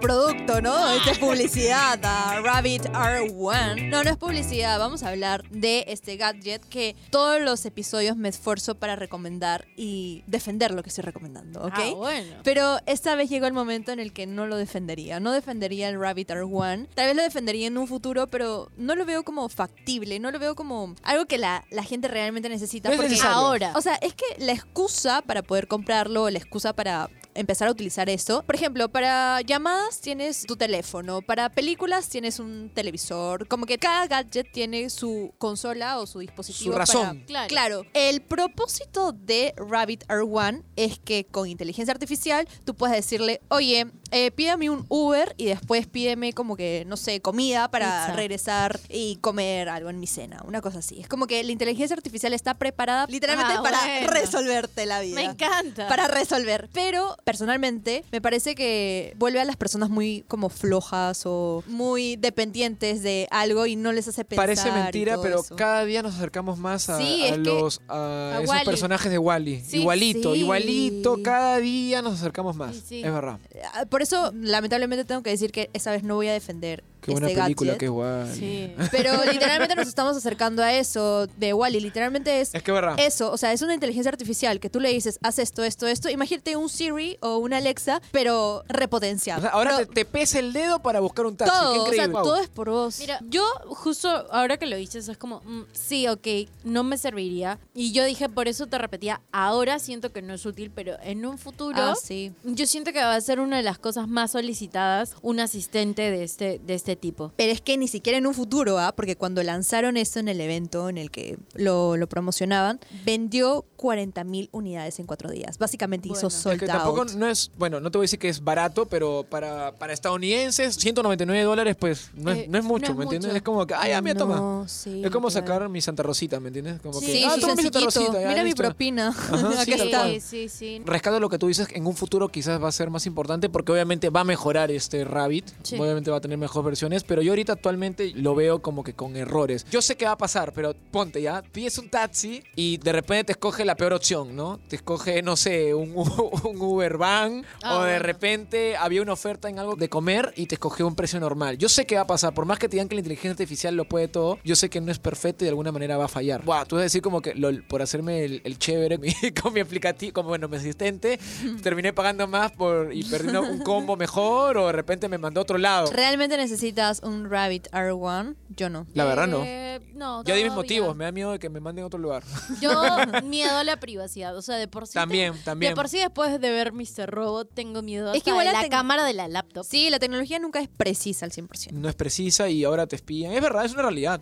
Producto. 0.00 0.48
¿no? 0.60 0.90
Esta 0.90 1.12
es 1.12 1.18
publicidad. 1.18 2.00
a 2.02 2.40
Rabbit 2.40 2.84
R1. 2.84 3.88
No, 3.88 4.02
no 4.02 4.10
es 4.10 4.16
publicidad. 4.16 4.78
Vamos 4.78 5.02
a 5.02 5.10
hablar 5.10 5.48
de 5.50 5.84
este 5.88 6.16
gadget 6.16 6.64
que 6.68 6.96
todos 7.10 7.40
los 7.40 7.64
episodios 7.66 8.16
me 8.16 8.28
esfuerzo 8.28 8.74
para 8.74 8.96
recomendar 8.96 9.66
y 9.76 10.24
defender 10.26 10.72
lo 10.72 10.82
que 10.82 10.88
estoy 10.88 11.04
recomendando, 11.04 11.62
¿ok? 11.62 11.74
Ah, 11.74 11.92
bueno. 11.94 12.36
Pero 12.44 12.78
esta 12.86 13.14
vez 13.14 13.28
llegó 13.30 13.46
el 13.46 13.52
momento 13.52 13.92
en 13.92 14.00
el 14.00 14.12
que 14.12 14.26
no 14.26 14.46
lo 14.46 14.56
defendería. 14.56 15.20
No 15.20 15.32
defendería 15.32 15.88
el 15.88 16.00
Rabbit 16.00 16.30
R1. 16.30 16.88
Tal 16.94 17.06
vez 17.06 17.16
lo 17.16 17.22
defendería 17.22 17.66
en 17.66 17.78
un 17.78 17.86
futuro, 17.86 18.26
pero 18.28 18.70
no 18.76 18.94
lo 18.94 19.04
veo 19.04 19.22
como 19.22 19.48
factible. 19.48 20.18
No 20.18 20.30
lo 20.30 20.38
veo 20.38 20.54
como 20.54 20.94
algo 21.02 21.26
que 21.26 21.38
la, 21.38 21.64
la 21.70 21.82
gente 21.82 22.08
realmente 22.08 22.48
necesita. 22.48 22.88
No 22.88 22.96
porque 22.96 23.10
necesario. 23.10 23.36
Ahora. 23.36 23.72
o 23.76 23.80
sea, 23.80 23.94
es 23.96 24.14
que 24.14 24.24
la 24.38 24.52
excusa 24.52 25.22
para 25.22 25.42
poder 25.42 25.68
comprarlo, 25.68 26.30
la 26.30 26.38
excusa 26.38 26.72
para 26.72 27.08
empezar 27.38 27.68
a 27.68 27.70
utilizar 27.70 28.08
esto. 28.10 28.42
Por 28.44 28.54
ejemplo, 28.54 28.88
para 28.88 29.40
llamadas 29.42 30.00
tienes 30.00 30.44
tu 30.46 30.56
teléfono, 30.56 31.22
para 31.22 31.48
películas 31.48 32.08
tienes 32.08 32.38
un 32.38 32.70
televisor. 32.74 33.46
Como 33.48 33.66
que 33.66 33.78
cada 33.78 34.06
gadget 34.06 34.50
tiene 34.52 34.90
su 34.90 35.32
consola 35.38 35.98
o 35.98 36.06
su 36.06 36.18
dispositivo. 36.18 36.72
Su 36.72 36.78
razón. 36.78 37.18
para- 37.20 37.26
Claro. 37.26 37.48
Claro. 37.48 37.84
El 37.94 38.22
propósito 38.22 39.12
de 39.12 39.54
Rabbit 39.56 40.04
R1 40.08 40.62
es 40.76 40.98
que 40.98 41.24
con 41.26 41.48
inteligencia 41.48 41.92
artificial 41.92 42.48
tú 42.64 42.74
puedes 42.74 42.96
decirle, 42.96 43.40
oye, 43.48 43.86
eh, 44.10 44.30
pídame 44.30 44.70
un 44.70 44.86
Uber 44.88 45.34
y 45.36 45.46
después 45.46 45.86
pídeme 45.86 46.32
como 46.32 46.56
que, 46.56 46.84
no 46.86 46.96
sé, 46.96 47.20
comida 47.20 47.70
para 47.70 47.86
Pizza. 48.06 48.16
regresar 48.16 48.80
y 48.88 49.16
comer 49.16 49.68
algo 49.68 49.90
en 49.90 50.00
mi 50.00 50.06
cena. 50.06 50.42
Una 50.46 50.60
cosa 50.62 50.78
así. 50.78 51.00
Es 51.00 51.08
como 51.08 51.26
que 51.26 51.42
la 51.44 51.52
inteligencia 51.52 51.94
artificial 51.94 52.32
está 52.32 52.54
preparada 52.54 53.06
literalmente 53.08 53.54
Ah, 53.58 53.62
para 53.62 53.78
bueno. 53.80 54.10
resolverte 54.10 54.86
la 54.86 55.00
vida 55.00 55.14
Me 55.16 55.24
encanta. 55.24 55.88
para 55.88 56.08
resolver. 56.08 56.68
Pero 56.72 57.16
personalmente 57.28 58.04
me 58.10 58.22
parece 58.22 58.54
que 58.54 59.14
vuelve 59.18 59.38
a 59.38 59.44
las 59.44 59.56
personas 59.56 59.90
muy 59.90 60.24
como 60.28 60.48
flojas 60.48 61.22
o 61.26 61.62
muy 61.66 62.16
dependientes 62.16 63.02
de 63.02 63.28
algo 63.30 63.66
y 63.66 63.76
no 63.76 63.92
les 63.92 64.08
hace 64.08 64.24
pensar. 64.24 64.46
Parece 64.46 64.72
mentira, 64.72 65.18
pero 65.20 65.40
eso. 65.40 65.54
cada 65.54 65.84
día 65.84 66.02
nos 66.02 66.14
acercamos 66.14 66.58
más 66.58 66.88
a, 66.88 66.98
Sí, 66.98 67.24
los 67.36 67.82
a 67.86 68.38
a 68.38 68.42
esos 68.42 68.62
personajes 68.64 69.10
de 69.10 69.18
Wally. 69.18 69.60
Sí, 69.60 69.80
igualito, 69.80 70.32
sí. 70.32 70.40
igualito, 70.40 71.22
cada 71.22 71.58
día 71.58 72.00
nos 72.00 72.14
acercamos 72.14 72.56
más. 72.56 72.76
Es 72.90 73.02
verdad. 73.02 73.38
Ah, 73.74 73.84
Por 73.84 74.00
eso, 74.00 74.32
lamentablemente, 74.34 75.04
tengo 75.04 75.22
que 75.22 75.30
decir 75.30 75.52
que 75.52 75.68
esa 75.74 75.90
vez 75.90 76.02
no 76.02 76.14
voy 76.14 76.28
a 76.28 76.32
defender 76.32 76.82
Qué 77.00 77.12
buena 77.12 77.28
este 77.28 77.40
película 77.42 77.72
gadget. 77.72 77.78
que 77.80 77.84
es 77.86 77.90
Wally. 77.90 78.34
Sí. 78.38 78.74
Pero 78.90 79.24
literalmente 79.30 79.74
nos 79.76 79.88
estamos 79.88 80.16
acercando 80.16 80.62
a 80.62 80.72
eso 80.74 81.26
de 81.36 81.52
Wally. 81.54 81.80
Literalmente 81.80 82.40
es 82.40 82.54
Es 82.54 82.62
que 82.62 82.70
es 82.70 82.74
verdad. 82.74 82.96
eso. 82.98 83.30
O 83.32 83.36
sea, 83.36 83.52
es 83.52 83.62
una 83.62 83.74
inteligencia 83.74 84.10
artificial 84.10 84.60
que 84.60 84.70
tú 84.70 84.80
le 84.80 84.90
dices, 84.92 85.18
haz 85.22 85.38
esto, 85.38 85.62
esto, 85.64 85.86
esto. 85.86 86.08
Imagínate 86.08 86.56
un 86.56 86.68
Siri 86.68 87.18
o 87.20 87.38
una 87.38 87.58
Alexa, 87.58 88.00
pero 88.12 88.64
repotenciado. 88.68 89.40
O 89.40 89.42
sea, 89.42 89.50
ahora 89.50 89.76
Pero 89.76 89.88
te, 89.88 89.94
te 89.94 90.04
pesa 90.04 90.38
el 90.38 90.52
dedo 90.52 90.80
para 90.80 91.00
buscar 91.00 91.26
un 91.26 91.36
taxi. 91.36 91.54
todo, 91.54 91.84
Qué 91.84 91.90
o 91.90 91.94
sea. 91.94 92.08
Wow. 92.08 92.22
todo 92.22 92.36
es 92.38 92.48
por 92.48 92.70
vos. 92.70 92.98
Mira, 92.98 93.20
yo 93.28 93.42
justo 93.68 94.08
ahora 94.30 94.56
que 94.56 94.66
lo 94.66 94.76
dices 94.76 95.08
es 95.08 95.16
como, 95.18 95.40
mm, 95.44 95.62
sí, 95.72 96.08
ok, 96.08 96.26
no 96.64 96.84
me 96.84 96.98
serviría. 96.98 97.58
Y 97.74 97.92
yo 97.92 98.04
dije, 98.04 98.28
por 98.28 98.48
eso 98.48 98.66
te 98.66 98.78
repetía, 98.78 99.20
ahora 99.32 99.78
siento 99.78 100.12
que 100.12 100.22
no 100.22 100.34
es 100.34 100.44
útil, 100.46 100.70
pero 100.74 100.96
en 101.02 101.24
un 101.26 101.38
futuro... 101.38 101.76
Ah, 101.78 101.94
sí. 102.00 102.32
Yo 102.44 102.66
siento 102.66 102.92
que 102.92 103.00
va 103.00 103.14
a 103.14 103.20
ser 103.20 103.40
una 103.40 103.56
de 103.58 103.62
las 103.62 103.78
cosas 103.78 104.08
más 104.08 104.32
solicitadas 104.32 105.14
un 105.22 105.40
asistente 105.40 106.10
de 106.10 106.24
este, 106.24 106.60
de 106.64 106.74
este 106.74 106.87
tipo. 106.96 107.32
Pero 107.36 107.52
es 107.52 107.60
que 107.60 107.76
ni 107.76 107.88
siquiera 107.88 108.18
en 108.18 108.26
un 108.26 108.34
futuro, 108.34 108.78
¿ah? 108.78 108.92
Porque 108.94 109.16
cuando 109.16 109.42
lanzaron 109.42 109.96
esto 109.96 110.18
en 110.20 110.28
el 110.28 110.40
evento 110.40 110.88
en 110.88 110.98
el 110.98 111.10
que 111.10 111.38
lo, 111.54 111.96
lo 111.96 112.08
promocionaban, 112.08 112.80
vendió 113.04 113.64
40.000 113.76 114.48
unidades 114.52 114.98
en 114.98 115.06
cuatro 115.06 115.30
días. 115.30 115.58
Básicamente 115.58 116.08
hizo 116.08 116.30
sold 116.30 116.54
Es 116.54 116.60
que 116.60 116.66
tampoco 116.66 117.02
out. 117.02 117.12
no 117.12 117.28
es, 117.28 117.50
bueno, 117.58 117.80
no 117.80 117.90
te 117.90 117.98
voy 117.98 118.04
a 118.04 118.06
decir 118.06 118.18
que 118.18 118.28
es 118.28 118.42
barato, 118.42 118.86
pero 118.86 119.24
para, 119.28 119.72
para 119.72 119.92
estadounidenses, 119.92 120.74
199 120.76 121.42
dólares, 121.44 121.76
pues 121.78 122.10
no 122.14 122.30
es, 122.32 122.38
Eh, 122.38 122.46
no 122.48 122.58
es 122.58 122.64
mucho, 122.64 122.86
no 122.86 122.92
es 122.92 122.98
¿me 122.98 123.04
entiendes? 123.04 123.28
mucho. 123.28 123.36
Es 123.36 123.42
como 123.42 123.66
que, 123.66 123.74
ay, 123.74 123.90
ya, 123.90 124.00
mira, 124.02 124.16
toma. 124.16 124.36
No, 124.36 124.68
sí, 124.68 125.02
Es 125.04 125.10
como 125.10 125.30
sacar 125.30 125.68
mi 125.68 125.80
Santa 125.80 126.02
Rosita, 126.02 126.40
¿me 126.40 126.48
entiendes? 126.48 126.80
Como 126.80 126.94
Sí, 127.00 127.06
que, 127.06 127.12
Sí, 127.12 127.24
ah, 127.26 127.36
toma 127.40 127.54
mi 127.54 127.62
Santa. 127.62 127.80
Rosita. 127.80 128.20
ya, 128.20 128.28
Mira 128.28 128.44
mi 128.44 128.54
propina. 128.54 129.08
Ajá, 129.08 129.60
Aquí 129.62 129.72
está. 129.72 130.08
sí, 130.20 130.48
sí. 130.48 130.82
Rescato 130.84 131.20
lo 131.20 131.28
que 131.28 131.38
tú 131.38 131.46
dices, 131.48 131.68
en 131.72 131.86
un 131.86 131.94
futuro 131.96 132.28
quizás 132.28 132.62
va 132.62 132.68
a 132.68 132.72
ser 132.72 132.90
más 132.90 133.06
importante 133.06 133.48
porque 133.48 133.72
obviamente 133.72 134.10
va 134.10 134.20
a 134.20 134.24
mejorar 134.24 134.70
este 134.70 135.04
Rabbit, 135.04 135.46
Sí. 135.62 135.76
obviamente 135.78 136.10
va 136.10 136.18
a 136.18 136.20
tener 136.20 136.38
mejores 136.38 136.77
pero 137.06 137.22
yo 137.22 137.32
ahorita 137.32 137.54
actualmente 137.54 138.12
lo 138.14 138.34
veo 138.34 138.60
como 138.62 138.84
que 138.84 138.94
con 138.94 139.16
errores. 139.16 139.64
Yo 139.70 139.82
sé 139.82 139.96
qué 139.96 140.04
va 140.04 140.12
a 140.12 140.18
pasar, 140.18 140.52
pero 140.52 140.74
ponte 140.90 141.20
ya, 141.20 141.42
pides 141.42 141.78
un 141.78 141.88
taxi 141.88 142.42
y 142.54 142.76
de 142.78 142.92
repente 142.92 143.24
te 143.24 143.32
escoge 143.32 143.64
la 143.64 143.74
peor 143.76 143.92
opción, 143.94 144.36
¿no? 144.36 144.58
Te 144.68 144.76
escoge, 144.76 145.22
no 145.22 145.36
sé, 145.36 145.74
un, 145.74 145.92
un 146.44 146.56
Uber 146.60 146.96
van 146.96 147.44
Ah, 147.62 147.78
o 147.78 147.82
de 147.82 147.90
bueno. 147.92 148.02
repente 148.04 148.76
había 148.76 149.02
una 149.02 149.12
oferta 149.12 149.48
en 149.48 149.58
algo 149.58 149.74
de 149.76 149.88
comer 149.88 150.32
y 150.36 150.46
te 150.46 150.54
escogió 150.54 150.86
un 150.86 150.94
precio 150.94 151.18
normal. 151.20 151.58
Yo 151.58 151.68
sé 151.68 151.86
qué 151.86 151.96
va 151.96 152.02
a 152.02 152.06
pasar, 152.06 152.32
por 152.34 152.44
más 152.46 152.58
que 152.58 152.68
te 152.68 152.76
digan 152.76 152.88
que 152.88 152.94
la 152.94 153.00
inteligencia 153.00 153.30
artificial 153.32 153.74
lo 153.74 153.84
puede 153.86 154.08
todo, 154.08 154.38
yo 154.44 154.54
sé 154.56 154.70
que 154.70 154.80
no 154.80 154.92
es 154.92 154.98
perfecto 154.98 155.44
y 155.44 155.46
de 155.46 155.50
alguna 155.50 155.72
manera 155.72 155.96
va 155.96 156.04
a 156.06 156.08
fallar. 156.08 156.44
Buah, 156.44 156.64
tú 156.64 156.76
vas 156.76 156.82
a 156.82 156.84
decir 156.84 157.02
como 157.02 157.20
que 157.20 157.34
lol, 157.34 157.64
por 157.64 157.82
hacerme 157.82 158.24
el, 158.24 158.40
el 158.44 158.58
chévere 158.58 158.98
con 159.42 159.52
mi 159.52 159.60
aplicativo, 159.60 160.12
como 160.12 160.28
bueno, 160.28 160.48
mi 160.48 160.56
asistente, 160.56 161.18
terminé 161.62 161.92
pagando 161.92 162.26
más 162.28 162.52
por 162.52 162.92
y 162.94 163.02
perdiendo 163.04 163.42
un 163.42 163.58
combo 163.60 163.96
mejor 163.96 164.56
o 164.58 164.66
de 164.66 164.72
repente 164.72 165.08
me 165.08 165.18
mandó 165.18 165.40
a 165.40 165.42
otro 165.42 165.58
lado. 165.58 165.90
¿Realmente 165.90 166.36
necesitas 166.68 167.00
un 167.02 167.30
Rabbit 167.30 167.68
R1? 167.70 168.36
Yo 168.56 168.68
no. 168.68 168.86
La 168.94 169.04
verdad 169.04 169.26
no. 169.26 169.42
Eh, 169.44 169.80
no. 169.94 170.22
Ya 170.24 170.34
di 170.34 170.44
mis 170.44 170.52
motivos, 170.52 170.94
me 170.94 171.04
da 171.04 171.12
miedo 171.12 171.32
de 171.32 171.38
que 171.38 171.48
me 171.48 171.60
manden 171.60 171.84
a 171.84 171.86
otro 171.86 171.98
lugar. 171.98 172.22
Yo 172.60 172.72
miedo 173.24 173.56
a 173.56 173.64
la 173.64 173.78
privacidad, 173.78 174.36
o 174.36 174.42
sea, 174.42 174.56
de 174.56 174.68
por 174.68 174.86
sí. 174.86 174.94
También, 174.94 175.34
también. 175.44 175.72
De 175.72 175.76
por 175.76 175.88
sí 175.88 175.98
después 175.98 176.40
de 176.40 176.50
ver 176.50 176.72
Mr. 176.72 177.08
Robot 177.08 177.50
tengo 177.54 177.82
miedo 177.82 178.12
Es 178.12 178.22
que 178.22 178.30
igual 178.30 178.46
la 178.46 178.52
la 178.52 178.68
cámara 178.68 179.04
de 179.04 179.14
la 179.14 179.28
laptop. 179.28 179.64
Sí, 179.64 179.90
la 179.90 179.98
tecnología 179.98 180.38
nunca 180.38 180.60
es 180.60 180.68
precisa 180.68 181.24
al 181.24 181.32
100%. 181.32 181.72
No 181.72 181.88
es 181.88 181.94
precisa 181.94 182.48
y 182.48 182.64
ahora 182.64 182.86
te 182.86 182.96
espían. 182.96 183.32
Es 183.32 183.40
verdad, 183.40 183.64
es 183.64 183.72
una 183.72 183.82
realidad. 183.82 184.20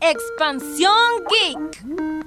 Expansión 0.00 0.94
Geek. 1.28 2.17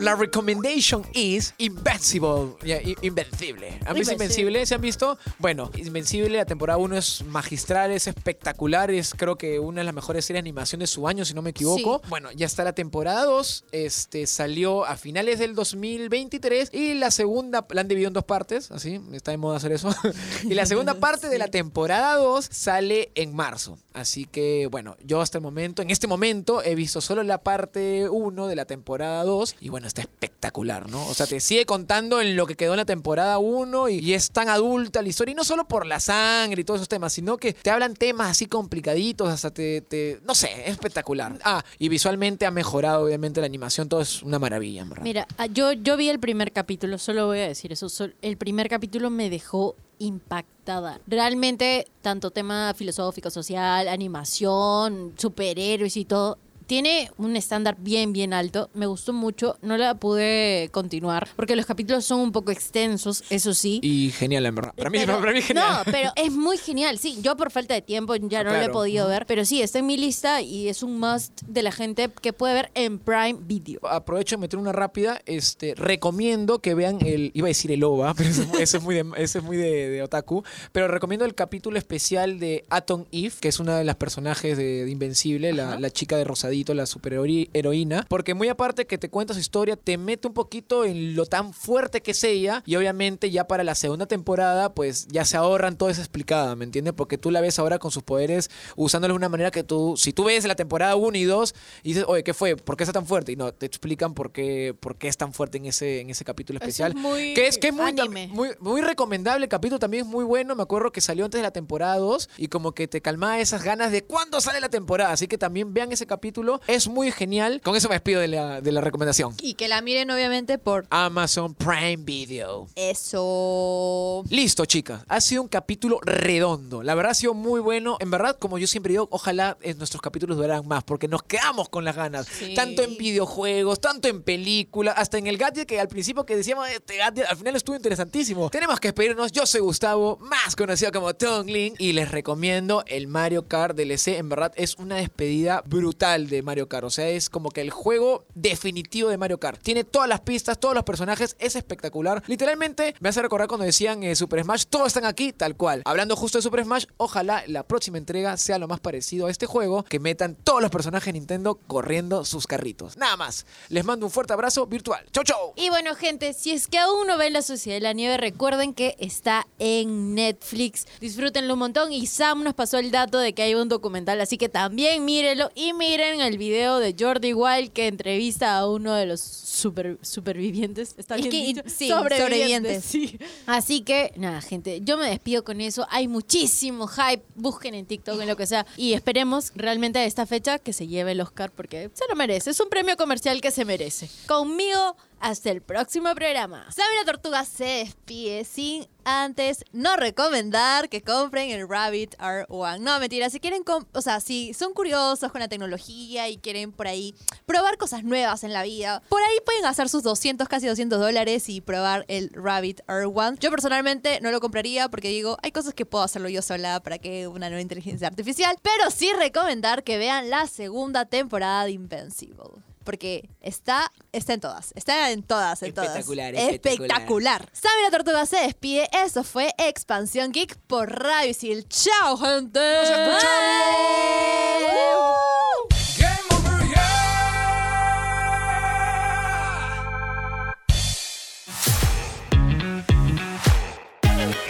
La 0.00 0.14
recommendation 0.14 1.04
is 1.12 1.54
Invincible. 1.58 2.54
Ya, 2.64 2.80
i- 2.80 2.94
Invencible. 3.02 3.80
¿Han 3.84 3.94
visto 3.94 4.12
Invencible. 4.12 4.14
Invencible? 4.14 4.66
¿Se 4.66 4.74
han 4.76 4.80
visto? 4.80 5.18
Bueno, 5.38 5.70
Invencible, 5.76 6.36
la 6.36 6.44
temporada 6.44 6.76
1 6.78 6.96
es 6.96 7.24
magistral, 7.24 7.90
es 7.90 8.06
espectacular. 8.06 8.90
Es 8.92 9.12
creo 9.14 9.36
que 9.36 9.58
una 9.58 9.80
de 9.80 9.84
las 9.84 9.94
mejores 9.94 10.24
series 10.24 10.36
de 10.36 10.48
animación 10.48 10.78
de 10.80 10.86
su 10.86 11.08
año, 11.08 11.24
si 11.24 11.34
no 11.34 11.42
me 11.42 11.50
equivoco. 11.50 12.00
Bueno, 12.08 12.30
ya 12.32 12.46
está 12.46 12.62
la 12.62 12.74
temporada 12.74 13.24
2. 13.24 13.64
Este 13.72 14.26
salió 14.28 14.84
a 14.84 14.96
finales 14.96 15.40
del 15.40 15.56
2023. 15.56 16.70
Y 16.72 16.94
la 16.94 17.10
segunda, 17.10 17.66
la 17.70 17.80
han 17.80 17.88
dividido 17.88 18.08
en 18.08 18.14
dos 18.14 18.24
partes. 18.24 18.70
Así, 18.70 19.00
está 19.12 19.32
de 19.32 19.36
moda 19.38 19.56
hacer 19.56 19.72
eso. 19.72 19.90
y 20.44 20.54
la 20.54 20.64
segunda 20.66 20.94
parte 21.00 21.28
de 21.28 21.38
la 21.38 21.48
temporada 21.48 22.14
2 22.16 22.48
sale 22.50 23.10
en 23.16 23.34
marzo. 23.34 23.78
Así 23.94 24.26
que, 24.26 24.68
bueno, 24.70 24.96
yo 25.02 25.20
hasta 25.20 25.38
el 25.38 25.42
momento, 25.42 25.82
en 25.82 25.90
este 25.90 26.06
momento, 26.06 26.62
he 26.62 26.76
visto 26.76 27.00
solo 27.00 27.24
la 27.24 27.38
parte 27.42 28.08
1 28.08 28.46
de 28.46 28.54
la 28.54 28.64
temporada 28.64 29.24
2. 29.24 29.56
Y 29.60 29.70
bueno, 29.70 29.87
está 29.88 30.02
espectacular, 30.02 30.88
¿no? 30.88 31.06
O 31.06 31.14
sea, 31.14 31.26
te 31.26 31.40
sigue 31.40 31.66
contando 31.66 32.20
en 32.20 32.36
lo 32.36 32.46
que 32.46 32.56
quedó 32.56 32.72
en 32.72 32.78
la 32.78 32.84
temporada 32.84 33.38
1 33.38 33.88
y, 33.88 34.14
es 34.14 34.30
tan 34.30 34.48
adulta 34.48 35.02
la 35.02 35.08
historia. 35.08 35.32
Y 35.32 35.34
no 35.34 35.44
solo 35.44 35.66
por 35.66 35.86
la 35.86 36.00
sangre 36.00 36.60
y 36.60 36.64
todos 36.64 36.78
esos 36.78 36.88
temas, 36.88 37.12
sino 37.12 37.36
que 37.36 37.52
te 37.52 37.70
hablan 37.70 37.94
temas 37.94 38.30
así 38.30 38.46
complicaditos, 38.46 39.28
hasta 39.28 39.50
te, 39.50 40.20
no 40.24 40.34
sé, 40.34 40.50
es 40.64 40.70
espectacular. 40.70 41.38
Ah, 41.44 41.64
y 41.78 41.88
visualmente 41.88 42.46
ha 42.46 42.50
mejorado, 42.50 43.04
obviamente, 43.04 43.40
la 43.40 43.46
animación, 43.46 43.88
todo 43.88 44.00
es 44.00 44.22
una 44.22 44.38
maravilla, 44.38 44.82
en 44.82 44.88
verdad. 44.90 45.04
Mira, 45.04 45.26
ah, 45.36 45.46
yo, 45.46 45.72
yo 45.72 45.96
vi 45.96 46.08
el 46.08 46.20
primer 46.20 46.52
capítulo, 46.52 46.98
solo 46.98 47.26
voy 47.26 47.40
a 47.40 47.48
decir 47.48 47.72
eso. 47.72 47.88
el 48.22 48.36
primer 48.36 48.68
capítulo 48.68 49.10
me 49.10 49.30
dejó 49.30 49.76
impactada. 49.98 51.00
Realmente, 51.06 51.86
tanto 52.02 52.30
tema 52.30 52.72
filosófico, 52.74 53.30
social, 53.30 53.88
animación, 53.88 55.14
superhéroes 55.16 55.96
y 55.96 56.04
todo. 56.04 56.38
Tiene 56.68 57.10
un 57.16 57.34
estándar 57.34 57.76
bien, 57.80 58.12
bien 58.12 58.34
alto. 58.34 58.68
Me 58.74 58.84
gustó 58.86 59.14
mucho. 59.14 59.56
No 59.62 59.78
la 59.78 59.94
pude 59.94 60.68
continuar 60.70 61.26
porque 61.34 61.56
los 61.56 61.64
capítulos 61.64 62.04
son 62.04 62.20
un 62.20 62.30
poco 62.30 62.50
extensos, 62.52 63.24
eso 63.30 63.54
sí. 63.54 63.80
Y 63.82 64.10
genial, 64.10 64.44
en 64.44 64.54
verdad. 64.54 64.74
Para 64.76 64.90
mí, 64.90 64.98
Pero- 64.98 65.18
para 65.20 65.32
mí 65.32 65.38
es 65.38 65.46
genial. 65.46 65.66
No, 65.86 65.90
pero 65.90 66.10
es 66.14 66.30
muy 66.30 66.58
genial. 66.58 66.98
Sí, 66.98 67.18
yo 67.22 67.36
por 67.38 67.50
falta 67.50 67.72
de 67.72 67.80
tiempo 67.80 68.14
ya 68.16 68.44
no 68.44 68.50
lo 68.50 68.56
he 68.56 68.58
claro. 68.60 68.72
podido 68.74 69.08
ver. 69.08 69.24
Pero 69.26 69.46
sí, 69.46 69.62
está 69.62 69.78
en 69.78 69.86
mi 69.86 69.96
lista 69.96 70.42
y 70.42 70.68
es 70.68 70.82
un 70.82 71.00
must 71.00 71.40
de 71.46 71.62
la 71.62 71.72
gente 71.72 72.10
que 72.20 72.34
puede 72.34 72.52
ver 72.52 72.70
en 72.74 72.98
Prime 72.98 73.38
Video. 73.40 73.80
aprovecho 73.88 74.36
de 74.36 74.40
meter 74.42 74.58
una 74.58 74.72
rápida. 74.72 75.20
Este, 75.24 75.74
recomiendo 75.74 76.58
que 76.60 76.74
vean 76.74 76.98
el. 77.04 77.30
Iba 77.32 77.46
a 77.46 77.48
decir 77.48 77.72
el 77.72 77.82
OVA, 77.82 78.12
pero 78.16 78.28
eso, 78.28 78.42
eso 78.58 78.76
es 78.76 78.82
muy, 78.82 78.94
de, 78.94 79.06
eso 79.16 79.38
es 79.38 79.44
muy 79.44 79.56
de, 79.56 79.88
de 79.88 80.02
otaku. 80.02 80.44
Pero 80.72 80.86
recomiendo 80.88 81.24
el 81.24 81.34
capítulo 81.34 81.78
especial 81.78 82.38
de 82.38 82.66
Atom 82.68 83.06
Eve, 83.10 83.32
que 83.40 83.48
es 83.48 83.58
una 83.58 83.78
de 83.78 83.84
las 83.84 83.96
personajes 83.96 84.56
de, 84.58 84.84
de 84.84 84.90
Invencible, 84.90 85.52
la, 85.54 85.80
la 85.80 85.90
chica 85.90 86.16
de 86.16 86.24
Rosadito, 86.58 86.74
la 86.74 86.86
superheroína. 86.86 88.06
Porque 88.08 88.34
muy 88.34 88.48
aparte 88.48 88.86
que 88.86 88.98
te 88.98 89.08
cuenta 89.10 89.34
su 89.34 89.40
historia, 89.40 89.76
te 89.76 89.96
mete 89.98 90.28
un 90.28 90.34
poquito 90.34 90.84
en 90.84 91.14
lo 91.14 91.26
tan 91.26 91.52
fuerte 91.52 92.02
que 92.02 92.12
es 92.12 92.24
ella. 92.24 92.62
Y 92.66 92.76
obviamente, 92.76 93.30
ya 93.30 93.46
para 93.46 93.64
la 93.64 93.74
segunda 93.74 94.06
temporada, 94.06 94.74
pues 94.74 95.06
ya 95.08 95.24
se 95.24 95.36
ahorran 95.36 95.76
toda 95.76 95.90
esa 95.90 96.00
explicada, 96.00 96.56
¿me 96.56 96.64
entiendes? 96.64 96.94
Porque 96.94 97.18
tú 97.18 97.30
la 97.30 97.40
ves 97.40 97.58
ahora 97.58 97.78
con 97.78 97.90
sus 97.90 98.02
poderes 98.02 98.50
usándolos 98.76 99.14
de 99.14 99.18
una 99.18 99.28
manera 99.28 99.50
que 99.50 99.62
tú, 99.62 99.94
si 99.96 100.12
tú 100.12 100.24
ves 100.24 100.44
la 100.44 100.56
temporada 100.56 100.96
1 100.96 101.16
y 101.18 101.24
2 101.24 101.54
y 101.82 101.88
dices, 101.90 102.04
oye, 102.06 102.22
¿qué 102.22 102.34
fue? 102.34 102.56
¿Por 102.56 102.76
qué 102.76 102.84
está 102.84 102.92
tan 102.92 103.06
fuerte? 103.06 103.32
Y 103.32 103.36
no, 103.36 103.52
te 103.52 103.66
explican 103.66 104.14
por 104.14 104.32
qué, 104.32 104.74
por 104.78 104.96
qué 104.96 105.08
es 105.08 105.16
tan 105.16 105.32
fuerte 105.32 105.58
en 105.58 105.66
ese, 105.66 106.00
en 106.00 106.10
ese 106.10 106.24
capítulo 106.24 106.58
Eso 106.58 106.64
especial. 106.64 106.92
es 106.92 106.96
muy 106.98 107.34
que 107.34 107.46
es, 107.46 107.58
que 107.58 107.68
es 107.68 107.74
muy, 107.74 107.86
anime. 107.90 108.28
muy, 108.28 108.50
muy 108.60 108.80
recomendable. 108.80 109.44
El 109.44 109.48
capítulo 109.48 109.78
también 109.78 110.04
es 110.04 110.10
muy 110.10 110.24
bueno. 110.24 110.54
Me 110.56 110.62
acuerdo 110.62 110.90
que 110.92 111.00
salió 111.00 111.24
antes 111.24 111.38
de 111.38 111.42
la 111.42 111.50
temporada 111.52 111.96
2 111.98 112.30
y 112.38 112.48
como 112.48 112.72
que 112.72 112.88
te 112.88 113.00
calmaba 113.00 113.38
esas 113.40 113.62
ganas 113.62 113.92
de 113.92 114.04
cuándo 114.04 114.40
sale 114.40 114.60
la 114.60 114.68
temporada. 114.68 115.12
Así 115.12 115.26
que 115.28 115.38
también 115.38 115.72
vean 115.74 115.92
ese 115.92 116.06
capítulo. 116.06 116.47
Es 116.66 116.88
muy 116.88 117.10
genial. 117.12 117.60
Con 117.62 117.76
eso 117.76 117.88
me 117.88 117.94
despido 117.94 118.20
de 118.20 118.28
la, 118.28 118.60
de 118.60 118.72
la 118.72 118.80
recomendación. 118.80 119.34
Y 119.40 119.54
que 119.54 119.68
la 119.68 119.80
miren 119.82 120.10
obviamente 120.10 120.58
por 120.58 120.86
Amazon 120.90 121.54
Prime 121.54 121.98
Video. 121.98 122.68
eso. 122.76 124.24
Listo, 124.30 124.64
chicas. 124.64 125.02
Ha 125.08 125.20
sido 125.20 125.42
un 125.42 125.48
capítulo 125.48 126.00
redondo. 126.02 126.82
La 126.82 126.94
verdad 126.94 127.12
ha 127.12 127.14
sido 127.14 127.34
muy 127.34 127.60
bueno. 127.60 127.96
En 128.00 128.10
verdad, 128.10 128.36
como 128.38 128.58
yo 128.58 128.66
siempre 128.66 128.92
digo, 128.92 129.08
ojalá 129.10 129.56
nuestros 129.76 130.00
capítulos 130.00 130.36
duraran 130.36 130.66
más, 130.66 130.84
porque 130.84 131.08
nos 131.08 131.22
quedamos 131.22 131.68
con 131.68 131.84
las 131.84 131.96
ganas. 131.96 132.26
Sí. 132.26 132.54
Tanto 132.54 132.82
en 132.82 132.96
videojuegos, 132.96 133.80
tanto 133.80 134.08
en 134.08 134.22
películas, 134.22 134.94
hasta 134.96 135.18
en 135.18 135.26
el 135.26 135.36
gadget 135.38 135.66
que 135.66 135.80
al 135.80 135.88
principio 135.88 136.24
que 136.24 136.36
decíamos, 136.36 136.68
este 136.68 136.96
gadget 136.96 137.26
al 137.26 137.36
final 137.36 137.56
estuvo 137.56 137.76
interesantísimo. 137.76 138.50
Tenemos 138.50 138.80
que 138.80 138.88
despedirnos. 138.88 139.32
Yo 139.32 139.46
soy 139.46 139.60
Gustavo, 139.60 140.18
más 140.20 140.56
conocido 140.56 140.92
como 140.92 141.14
Tongling, 141.14 141.74
y 141.78 141.92
les 141.92 142.10
recomiendo 142.10 142.84
el 142.86 143.06
Mario 143.06 143.48
Kart 143.48 143.76
DLC. 143.76 144.08
En 144.18 144.28
verdad, 144.28 144.52
es 144.56 144.76
una 144.76 144.96
despedida 144.96 145.62
brutal 145.66 146.28
de 146.28 146.37
Mario 146.42 146.68
Kart. 146.68 146.84
O 146.84 146.90
sea, 146.90 147.08
es 147.08 147.30
como 147.30 147.50
que 147.50 147.60
el 147.60 147.70
juego 147.70 148.26
definitivo 148.34 149.08
de 149.08 149.18
Mario 149.18 149.40
Kart. 149.40 149.60
Tiene 149.62 149.84
todas 149.84 150.08
las 150.08 150.20
pistas, 150.20 150.58
todos 150.58 150.74
los 150.74 150.84
personajes, 150.84 151.36
es 151.38 151.56
espectacular. 151.56 152.22
Literalmente 152.26 152.94
me 153.00 153.08
hace 153.08 153.22
recordar 153.22 153.48
cuando 153.48 153.64
decían 153.64 154.02
eh, 154.02 154.14
Super 154.16 154.42
Smash, 154.42 154.64
todos 154.68 154.88
están 154.88 155.04
aquí, 155.04 155.32
tal 155.32 155.56
cual. 155.56 155.82
Hablando 155.84 156.16
justo 156.16 156.38
de 156.38 156.42
Super 156.42 156.64
Smash, 156.64 156.86
ojalá 156.96 157.44
la 157.46 157.62
próxima 157.62 157.98
entrega 157.98 158.36
sea 158.36 158.58
lo 158.58 158.68
más 158.68 158.80
parecido 158.80 159.26
a 159.26 159.30
este 159.30 159.46
juego, 159.46 159.84
que 159.84 159.98
metan 159.98 160.34
todos 160.34 160.62
los 160.62 160.70
personajes 160.70 161.06
de 161.06 161.12
Nintendo 161.14 161.56
corriendo 161.66 162.24
sus 162.24 162.46
carritos. 162.46 162.96
Nada 162.96 163.16
más. 163.16 163.46
Les 163.68 163.84
mando 163.84 164.06
un 164.06 164.12
fuerte 164.12 164.32
abrazo 164.32 164.66
virtual. 164.66 165.04
Chau, 165.12 165.24
chau. 165.24 165.52
Y 165.56 165.70
bueno, 165.70 165.94
gente, 165.94 166.32
si 166.32 166.52
es 166.52 166.66
que 166.66 166.78
aún 166.78 167.06
no 167.06 167.18
ven 167.18 167.32
La 167.32 167.42
Sociedad 167.42 167.76
de 167.76 167.80
la 167.80 167.92
Nieve, 167.92 168.16
recuerden 168.16 168.74
que 168.74 168.96
está 168.98 169.46
en 169.58 170.14
Netflix. 170.14 170.86
Disfrútenlo 171.00 171.54
un 171.54 171.60
montón. 171.60 171.92
Y 171.92 172.06
Sam 172.06 172.44
nos 172.44 172.54
pasó 172.54 172.78
el 172.78 172.90
dato 172.90 173.18
de 173.18 173.32
que 173.34 173.42
hay 173.42 173.54
un 173.54 173.68
documental, 173.68 174.20
así 174.20 174.38
que 174.38 174.48
también 174.48 175.04
mírenlo. 175.04 175.50
Y 175.54 175.72
miren 175.72 176.17
el 176.20 176.38
video 176.38 176.78
de 176.78 176.94
Jordi 176.98 177.32
Wild 177.34 177.72
que 177.72 177.86
entrevista 177.86 178.56
a 178.58 178.68
uno 178.68 178.94
de 178.94 179.06
los 179.06 179.20
super, 179.20 179.98
supervivientes. 180.02 180.94
¿Está 180.98 181.16
Es 181.16 181.22
bien 181.22 181.30
que- 181.30 181.46
dicho? 181.46 181.62
sí, 181.66 181.88
sobrevivientes. 181.88 182.84
sí. 182.84 183.18
Así 183.46 183.82
que, 183.82 184.12
nada, 184.16 184.40
gente, 184.40 184.80
yo 184.82 184.96
me 184.96 185.08
despido 185.08 185.44
con 185.44 185.60
eso. 185.60 185.86
Hay 185.90 186.08
muchísimo 186.08 186.86
hype. 186.88 187.22
Busquen 187.34 187.74
en 187.74 187.86
TikTok, 187.86 188.20
en 188.20 188.28
lo 188.28 188.36
que 188.36 188.46
sea. 188.46 188.66
Y 188.76 188.92
esperemos 188.92 189.52
realmente 189.54 189.98
a 189.98 190.04
esta 190.04 190.26
fecha 190.26 190.58
que 190.58 190.72
se 190.72 190.86
lleve 190.86 191.12
el 191.12 191.20
Oscar 191.20 191.50
porque 191.50 191.90
se 191.94 192.04
lo 192.08 192.16
merece. 192.16 192.50
Es 192.50 192.60
un 192.60 192.68
premio 192.68 192.96
comercial 192.96 193.40
que 193.40 193.50
se 193.50 193.64
merece. 193.64 194.08
Conmigo, 194.26 194.96
hasta 195.20 195.50
el 195.50 195.62
próximo 195.62 196.14
programa. 196.14 196.66
Sabina 196.70 197.04
Tortuga 197.04 197.44
se 197.44 197.64
despide 197.64 198.44
sin 198.44 198.86
antes 199.04 199.64
no 199.72 199.96
recomendar 199.96 200.88
que 200.90 201.02
compren 201.02 201.50
el 201.50 201.66
Rabbit 201.66 202.14
R1. 202.18 202.78
No, 202.80 203.00
mentira, 203.00 203.30
si 203.30 203.40
quieren, 203.40 203.62
o 203.92 204.00
sea, 204.02 204.20
si 204.20 204.52
son 204.52 204.74
curiosos 204.74 205.32
con 205.32 205.40
la 205.40 205.48
tecnología 205.48 206.28
y 206.28 206.36
quieren 206.36 206.72
por 206.72 206.88
ahí 206.88 207.14
probar 207.46 207.78
cosas 207.78 208.04
nuevas 208.04 208.44
en 208.44 208.52
la 208.52 208.62
vida, 208.62 209.02
por 209.08 209.22
ahí 209.22 209.36
pueden 209.46 209.62
gastar 209.62 209.88
sus 209.88 210.02
200, 210.02 210.46
casi 210.48 210.66
200 210.66 211.00
dólares 211.00 211.48
y 211.48 211.60
probar 211.62 212.04
el 212.08 212.30
Rabbit 212.34 212.82
R1. 212.86 213.38
Yo 213.38 213.50
personalmente 213.50 214.20
no 214.20 214.30
lo 214.30 214.40
compraría 214.40 214.88
porque 214.90 215.08
digo, 215.08 215.38
hay 215.42 215.52
cosas 215.52 215.72
que 215.72 215.86
puedo 215.86 216.04
hacerlo 216.04 216.28
yo 216.28 216.42
sola 216.42 216.80
para 216.80 216.98
que 216.98 217.28
una 217.28 217.48
nueva 217.48 217.62
inteligencia 217.62 218.08
artificial, 218.08 218.56
pero 218.62 218.90
sí 218.90 219.10
recomendar 219.18 219.84
que 219.84 219.96
vean 219.96 220.28
la 220.28 220.46
segunda 220.46 221.06
temporada 221.06 221.64
de 221.64 221.72
Invincible. 221.72 222.62
Porque 222.88 223.28
está, 223.42 223.92
está 224.12 224.32
en 224.32 224.40
todas. 224.40 224.72
Está 224.74 225.10
en 225.10 225.22
todas, 225.22 225.62
en 225.62 225.74
todas. 225.74 225.90
Espectacular, 225.90 226.34
espectacular. 226.34 226.88
Espectacular. 226.88 227.50
Sammy 227.52 227.82
la 227.82 227.90
Tortuga 227.90 228.24
se 228.24 228.38
despide. 228.38 228.88
Eso 229.04 229.24
fue 229.24 229.52
Expansión 229.58 230.32
Geek 230.32 230.56
por 230.66 230.90
Radio 230.90 231.28
Isil. 231.32 231.68
¡Chao, 231.68 232.16
gente! 232.16 232.58
¡Nos 232.58 233.22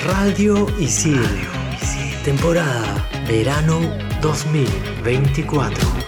Radio 0.04 0.68
Isidro. 0.78 1.50
Temporada 2.22 3.04
Verano 3.26 3.80
2024. 4.22 6.07